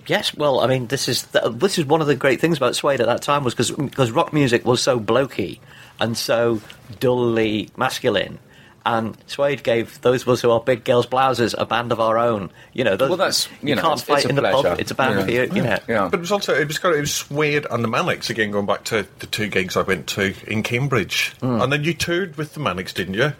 [0.06, 2.76] yes, well, I mean, this is th- this is one of the great things about
[2.76, 5.60] Suede at that time was because rock music was so blokey
[5.98, 6.60] and so
[7.00, 8.40] dully masculine.
[8.88, 12.20] And Suede gave those of us who are big girls' blouses a band of our
[12.20, 12.52] own.
[12.74, 14.62] You know, those, Well, that's- you know, can't it's- fight it's a in the pub.
[14.62, 14.76] pleasure.
[14.80, 15.26] It's a band Yeah.
[15.26, 15.42] for you.
[15.56, 16.08] You know, Yeah.
[16.12, 18.52] But it was also it was kind of it was Suede and the Manics again,
[18.52, 21.64] going back to the two gigs I went to in Cambridge, mm.
[21.64, 23.34] and then you toured with the Manics, didn't you?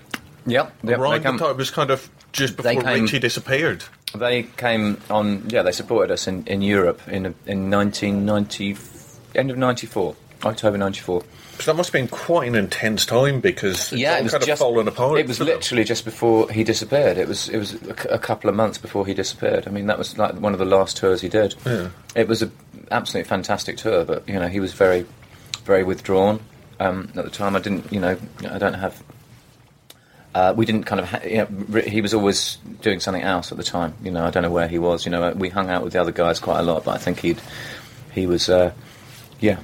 [0.48, 0.74] Yep.
[0.84, 1.00] yep.
[1.00, 3.84] Around They the time it was kind of just before came- Richie disappeared.
[4.16, 5.44] They came on.
[5.50, 8.78] Yeah, they supported us in, in Europe in in 1990,
[9.36, 11.24] end of '94, October '94.
[11.60, 14.88] So that must have been quite an intense time because it's all kind of falling
[14.88, 15.20] apart.
[15.20, 17.18] It was literally just before he disappeared.
[17.18, 19.68] It was it was a, a couple of months before he disappeared.
[19.68, 21.56] I mean, that was like one of the last tours he did.
[21.66, 21.90] Yeah.
[22.16, 22.52] It was an
[22.92, 25.06] absolutely fantastic tour, but you know he was very
[25.64, 26.40] very withdrawn
[26.80, 27.56] um, at the time.
[27.56, 28.18] I didn't, you know,
[28.50, 29.02] I don't have.
[30.34, 31.10] Uh, we didn't kind of.
[31.10, 33.94] Ha- you know, he was always doing something else at the time.
[34.04, 35.06] You know, I don't know where he was.
[35.06, 37.20] You know, we hung out with the other guys quite a lot, but I think
[37.20, 37.42] he'd
[38.14, 38.50] he was.
[38.50, 38.74] Uh,
[39.40, 39.60] yeah,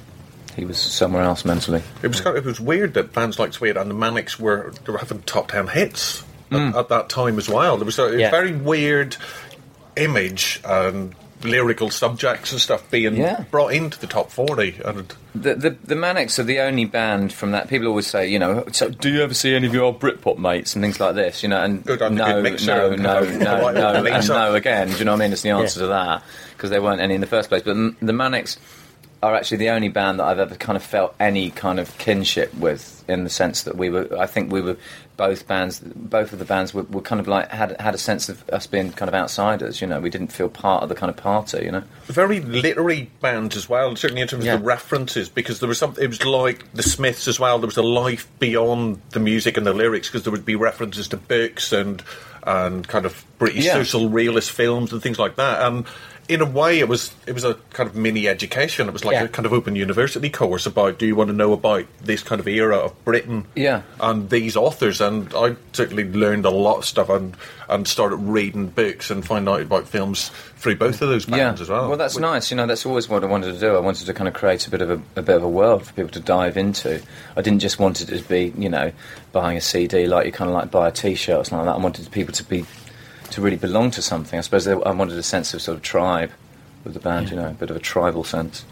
[0.56, 1.82] he was somewhere else mentally.
[2.02, 4.72] It was kind of, it was weird that bands like Suede and the Manics were
[4.84, 6.76] they were having top ten hits at, hmm.
[6.78, 7.76] at that time as well.
[7.76, 8.30] There was a, a Yeah.
[8.30, 9.16] very weird
[9.96, 13.44] image and lyrical subjects and stuff being Yeah.
[13.50, 14.76] brought into the top forty.
[14.84, 17.68] And The, the the Manics are the only band from that.
[17.68, 20.38] People always say, you know, so do you ever see any of your old Britpop
[20.38, 21.42] mates and things like this?
[21.42, 22.46] You know, and Good, I'm no, no, no,
[22.96, 24.88] no, the right no, and no again.
[24.90, 25.32] Do you know what I mean?
[25.32, 26.22] It's the answer to that
[26.52, 27.62] because there weren't any in the first place.
[27.62, 28.56] But the Manics
[29.22, 32.52] are actually the only band that I've ever kind of felt any kind of kinship
[32.54, 34.08] with, in the sense that we were.
[34.18, 34.76] I think we were
[35.16, 35.78] both bands.
[35.80, 38.66] Both of the bands were, were kind of like had had a sense of us
[38.66, 39.80] being kind of outsiders.
[39.80, 41.64] You know, we didn't feel part of the kind of party.
[41.64, 41.82] You know.
[42.06, 44.54] very literary bands as well, certainly in terms Yeah.
[44.54, 45.94] of the references, because there was some.
[46.00, 47.58] It was like the Smiths as well.
[47.60, 51.06] There was a life beyond the music and the lyrics, because there would be references
[51.08, 52.02] to books and
[52.44, 53.74] and kind of British Yeah.
[53.74, 55.62] social realist films and things like that.
[55.62, 55.86] And
[56.32, 58.88] in a way, it was it was a kind of mini education.
[58.88, 59.24] It was like Yeah.
[59.24, 62.40] a kind of open university course about do you want to know about this kind
[62.40, 63.44] of era of Britain?
[63.54, 63.82] Yeah.
[64.00, 67.36] and these authors, and I certainly learned a lot of stuff and
[67.68, 71.68] and started reading books and finding out about films through both of those bands as
[71.70, 71.88] well.
[71.88, 72.50] Well, that's Which- nice.
[72.50, 73.74] You know, that's always what I wanted to do.
[73.74, 75.86] I wanted to kind of create a bit of a, a bit of a world
[75.86, 77.00] for people to dive into.
[77.36, 78.92] I didn't just want it to be, you know,
[79.32, 81.80] buying a CD like you kind of like buy a T-shirt or something like that.
[81.80, 82.66] I wanted people to be
[83.32, 84.38] to really belong to something.
[84.38, 86.30] I suppose they, I wanted a sense of sort of tribe
[86.84, 87.30] with the band.
[87.30, 88.64] You know, a bit of a tribal sense.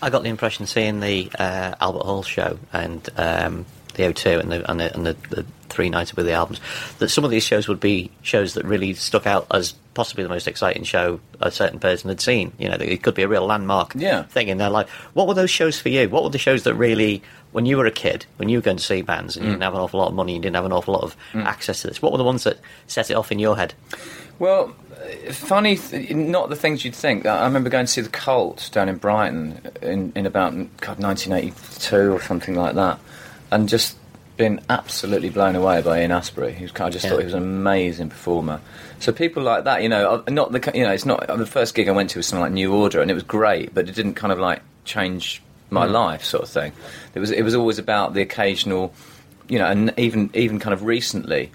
[0.00, 4.52] I got the impression seeing the uh, Albert Hall show and um, the O2 and
[4.52, 6.60] the and, the, and the, the three nights with the albums
[6.98, 10.28] that some of these shows would be shows that really stuck out as possibly the
[10.28, 12.52] most exciting show a certain person had seen.
[12.58, 14.22] You know, it could be a real landmark Yeah.
[14.24, 14.88] thing in their life.
[15.14, 16.08] What were those shows for you?
[16.08, 18.78] What were the shows that really, when you were a kid, when you were going
[18.78, 19.54] to see bands and you mm.
[19.54, 21.44] didn't have an awful lot of money, you didn't have an awful lot of mm.
[21.44, 22.00] access to this?
[22.00, 23.74] What were the ones that set it off in your head?
[24.38, 24.74] Well,
[25.30, 27.26] funny, th- not the things you'd think.
[27.26, 30.98] I I remember going to see the Cult down in Brighton in, in about God,
[30.98, 32.98] 1982 or something like that,
[33.50, 33.96] and just
[34.36, 36.54] been absolutely blown away by Ian Astbury.
[36.54, 37.10] He was, I just Yeah.
[37.10, 38.60] thought he was an amazing performer.
[38.98, 41.88] So people like that, you know, not the you know, it's not the first gig
[41.88, 44.14] I went to was something like New Order, and it was great, but it didn't
[44.14, 45.92] kind of like change my mm.
[45.92, 46.72] life, sort of thing.
[47.14, 48.94] It was it was always about the occasional,
[49.48, 51.50] you know, and even even kind of recently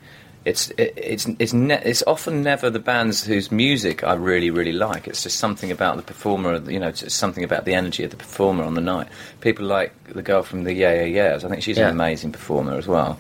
[0.46, 4.72] it's it, it's it's ne- it's often never the bands whose music I really really
[4.72, 5.08] like.
[5.08, 8.18] It's just something about the performer, you know, it's something about the energy of the
[8.18, 9.08] performer on the night.
[9.42, 11.44] People like the girl from the Yeah Yeah Yeahs.
[11.44, 11.86] I think she's Yeah.
[11.90, 13.20] an amazing performer as well.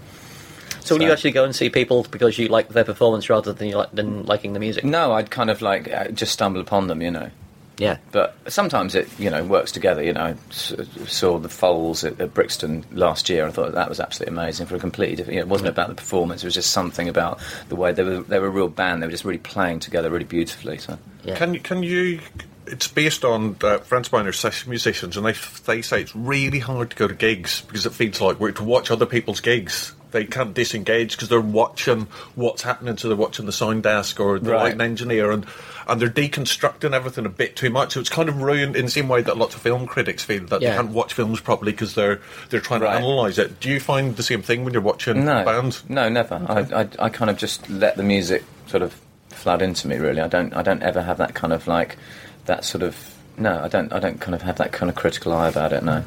[0.81, 3.51] So, when So- you actually go and see people because you like their performance rather
[3.51, 4.85] than you like than liking the music?
[4.85, 7.29] No, I'd kind of like uh, just stumble upon them, you know.
[7.77, 7.97] Yeah.
[8.11, 10.01] But sometimes it, you know, works together.
[10.03, 10.73] You know, I s-
[11.07, 13.45] saw the Foals at, at Brixton last year.
[13.45, 15.35] I thought that was absolutely amazing for a completely different.
[15.35, 16.43] You know, it wasn't about the performance.
[16.43, 18.21] It was just something about the way they were.
[18.23, 19.01] They were a real band.
[19.01, 20.79] They were just really playing together really beautifully.
[20.79, 21.35] So Yeah.
[21.37, 21.59] Can you?
[21.59, 22.19] Can you?
[22.65, 26.59] It's based on uh, friends of are session musicians, and they they say it's really
[26.59, 29.93] hard to go to gigs because it feels like we're to watch other people's gigs.
[30.11, 32.97] They can't disengage because they're watching what's happening.
[32.97, 34.63] So they're watching the sound desk or the Right.
[34.63, 35.45] lighting engineer, and
[35.89, 37.93] and they're deconstructing everything a bit too much.
[37.93, 40.43] So it's kind of ruined in the same way that lots of film critics feel
[40.47, 40.71] that Yeah.
[40.71, 42.91] they can't watch films properly because they're they're trying Right.
[42.93, 43.59] to analyse it.
[43.59, 45.83] Do you find the same thing when you're watching no, bands?
[45.89, 46.41] no, never.
[46.47, 48.93] I, I, I kind of just let the music sort of
[49.29, 49.97] flood into me.
[49.97, 50.53] Really, I don't.
[50.55, 51.97] I don't ever have that kind of like
[52.45, 52.95] that sort of.
[53.37, 53.91] No, I don't.
[53.93, 55.83] I don't kind of have that kind of critical eye about it.
[55.83, 55.99] No,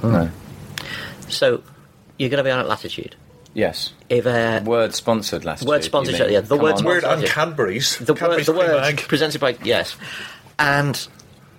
[0.00, 0.12] hmm.
[0.12, 0.30] no.
[1.28, 1.62] So
[2.18, 3.14] you're going to be on at Latitude.
[3.54, 3.92] Yes.
[4.08, 5.68] If uh, Word sponsored last year.
[5.68, 6.84] Word sponsored, yeah, the word on.
[6.84, 7.28] Word Sponsored, and yeah.
[7.28, 7.98] Cadbury's.
[7.98, 8.98] the word, the word Egg.
[9.08, 9.96] presented by yes,
[10.58, 11.06] and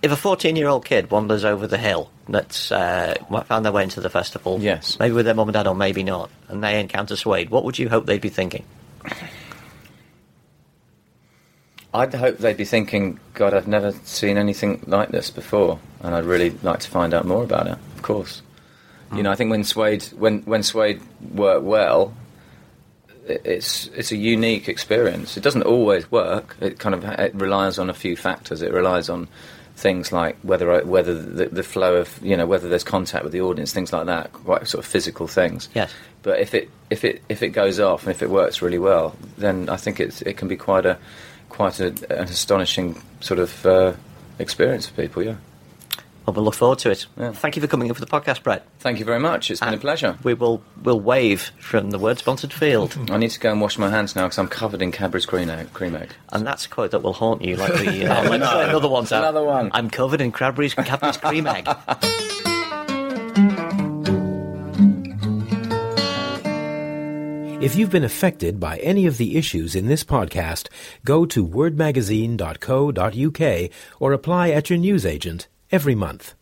[0.01, 3.15] if a 14 year old kid wanders over the hill that's uh,
[3.45, 4.97] found their way into the festival, Yes.
[4.99, 7.77] maybe with their mum and dad or maybe not, and they encounter Suede, what would
[7.77, 8.63] you hope they'd be thinking?
[11.93, 16.25] I'd hope they'd be thinking, God, I've never seen anything like this before, and I'd
[16.25, 17.77] really like to find out more about it.
[17.95, 18.41] Of course,
[19.15, 21.01] you know, I think when Suede when when Suede
[21.33, 22.13] work well,
[23.25, 25.37] it's it's a unique experience.
[25.37, 26.55] It doesn't always work.
[26.59, 28.61] It kind of it relies on a few factors.
[28.61, 29.27] It relies on
[29.75, 33.33] things like whether I, whether the, the flow of you know whether there's contact with
[33.33, 35.69] the audience, things like that, quite sort of physical things.
[35.73, 35.91] Yes.
[36.21, 39.15] But if it if it if it goes off and if it works really well,
[39.37, 40.97] then I think it's it can be quite a
[41.49, 43.93] quite a, an astonishing sort of uh,
[44.39, 45.23] experience for people.
[45.23, 45.35] Yeah.
[46.25, 47.05] Well, we'll look forward to it.
[47.17, 47.33] Yeah.
[47.33, 48.65] Thank you for coming in for the podcast, Brett.
[48.79, 49.51] Thank you very much.
[49.51, 50.17] It's been a pleasure.
[50.23, 52.97] We will we'll wave from the word sponsored field.
[53.11, 55.49] I need to go and wash my hands now because I'm covered in Cadbury's cream
[55.49, 55.73] egg.
[55.73, 56.11] Cream egg.
[56.31, 58.59] And that's a quote that will haunt you, like the uh, like no.
[58.61, 59.23] another one's out.
[59.23, 59.69] Another one.
[59.73, 61.67] I'm covered in Cadbury's Cadbury's cream egg.
[67.61, 70.67] If you've been affected by any of the issues in this podcast,
[71.05, 73.71] go to wordmagazine.co.uk
[74.01, 76.35] or apply at your newsagent every month.